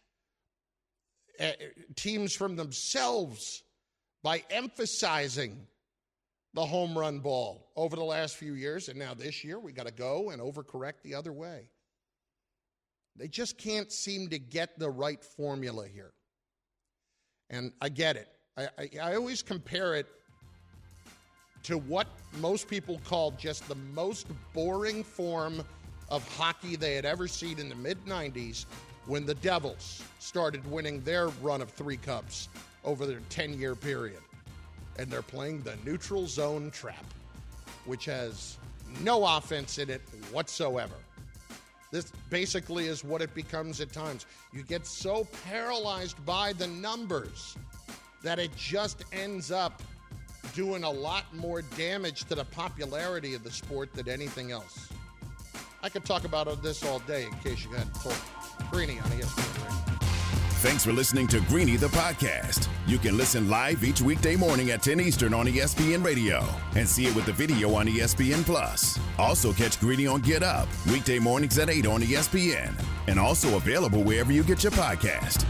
uh, 1.38 1.53
teams 1.94 2.34
from 2.34 2.57
themselves 2.57 3.62
by 4.24 4.42
emphasizing 4.51 5.66
the 6.55 6.66
home 6.66 6.99
run 6.99 7.20
ball 7.20 7.70
over 7.76 7.94
the 7.94 8.05
last 8.05 8.36
few 8.36 8.55
years. 8.55 8.88
And 8.88 8.99
now 8.99 9.14
this 9.14 9.44
year, 9.44 9.61
we 9.61 9.72
got 9.72 9.86
to 9.86 9.92
go 9.92 10.30
and 10.30 10.42
overcorrect 10.42 11.03
the 11.05 11.14
other 11.14 11.32
way. 11.32 11.70
They 13.14 13.28
just 13.28 13.59
can't 13.59 13.92
seem 13.92 14.28
to 14.30 14.38
get 14.38 14.78
the 14.78 14.90
right 14.90 15.22
formula 15.22 15.86
here. 15.86 16.12
And 17.51 17.72
I 17.80 17.88
get 17.88 18.16
it. 18.16 18.28
I, 18.57 18.68
I, 18.78 18.90
I 19.03 19.14
always 19.14 19.42
compare 19.42 19.94
it 19.94 20.07
to 21.65 21.79
what 21.79 22.07
most 22.41 22.69
people 22.69 23.01
called 23.05 23.39
just 23.39 23.67
the 23.69 23.75
most 23.95 24.27
boring 24.53 25.03
form 25.03 25.63
of 26.09 26.27
hockey 26.37 26.77
they 26.77 26.95
had 26.95 27.05
ever 27.05 27.29
seen 27.29 27.59
in 27.59 27.69
the 27.69 27.75
mid 27.75 28.03
90s 28.07 28.65
when 29.07 29.25
the 29.25 29.35
Devils 29.35 30.03
started 30.19 30.69
winning 30.71 31.01
their 31.03 31.29
run 31.43 31.61
of 31.63 31.71
three 31.71 31.97
cups 31.97 32.49
over 32.85 33.07
their 33.07 33.21
10 33.31 33.59
year 33.59 33.75
period. 33.75 34.21
And 34.99 35.11
they're 35.11 35.23
playing 35.23 35.63
the 35.63 35.77
neutral 35.85 36.27
zone 36.27 36.71
trap, 36.71 37.05
which 37.85 38.05
has 38.07 38.59
no 39.03 39.25
offense 39.25 39.79
in 39.79 39.91
it 39.91 40.03
whatsoever. 40.33 40.95
This 41.91 42.13
basically 42.29 42.87
is 42.87 43.03
what 43.03 43.23
it 43.23 43.35
becomes 43.35 43.81
at 43.81 43.93
times. 43.93 44.27
You 44.53 44.63
get 44.63 44.87
so 44.87 45.27
paralyzed 45.49 46.25
by 46.27 46.53
the 46.53 46.67
numbers 46.67 47.57
that 48.23 48.39
it 48.39 48.55
just 48.57 49.05
ends 49.13 49.51
up 49.51 49.83
doing 50.59 50.83
a 50.83 50.91
lot 50.91 51.23
more 51.37 51.63
damage 51.63 52.25
to 52.25 52.35
the 52.35 52.45
popularity 52.47 53.33
of 53.33 53.45
the 53.45 53.51
sport 53.51 53.93
than 53.95 54.09
anything 54.09 54.51
else. 54.51 54.89
I 55.85 55.89
could 55.89 56.05
talk 56.05 56.25
about 56.25 56.65
this 56.65 56.85
all 56.85 56.99
day 56.99 57.27
in 57.27 57.33
case 57.35 57.65
you 57.65 57.71
hadn't 57.71 57.95
told. 57.95 58.17
Greeny 58.69 58.99
on 58.99 59.05
ESPN 59.11 59.63
Radio. 59.63 59.99
Thanks 60.59 60.85
for 60.85 60.93
listening 60.93 61.29
to 61.29 61.41
Greeny 61.43 61.77
the 61.77 61.87
podcast. 61.87 62.67
You 62.89 62.99
can 62.99 63.17
listen 63.17 63.49
live 63.49 63.85
each 63.85 64.03
weekday 64.03 64.35
morning 64.35 64.73
at 64.73 64.83
10 64.83 64.99
Eastern 64.99 65.33
on 65.33 65.47
ESPN 65.47 66.05
Radio 66.05 66.45
and 66.75 66.89
see 66.89 67.07
it 67.07 67.15
with 67.15 67.27
the 67.27 67.33
video 67.33 67.77
on 67.77 67.87
ESPN 67.87 68.45
Plus. 68.45 68.99
Also 69.17 69.53
catch 69.53 69.79
Greeny 69.79 70.09
on 70.09 70.23
Get 70.23 70.43
Up 70.43 70.67
weekday 70.91 71.21
mornings 71.21 71.57
at 71.61 71.71
8 71.71 71.87
on 71.87 72.01
ESPN 72.01 72.75
and 73.07 73.21
also 73.21 73.57
available 73.59 74.03
wherever 74.03 74.33
you 74.33 74.43
get 74.43 74.65
your 74.65 74.73
podcast. 74.73 75.47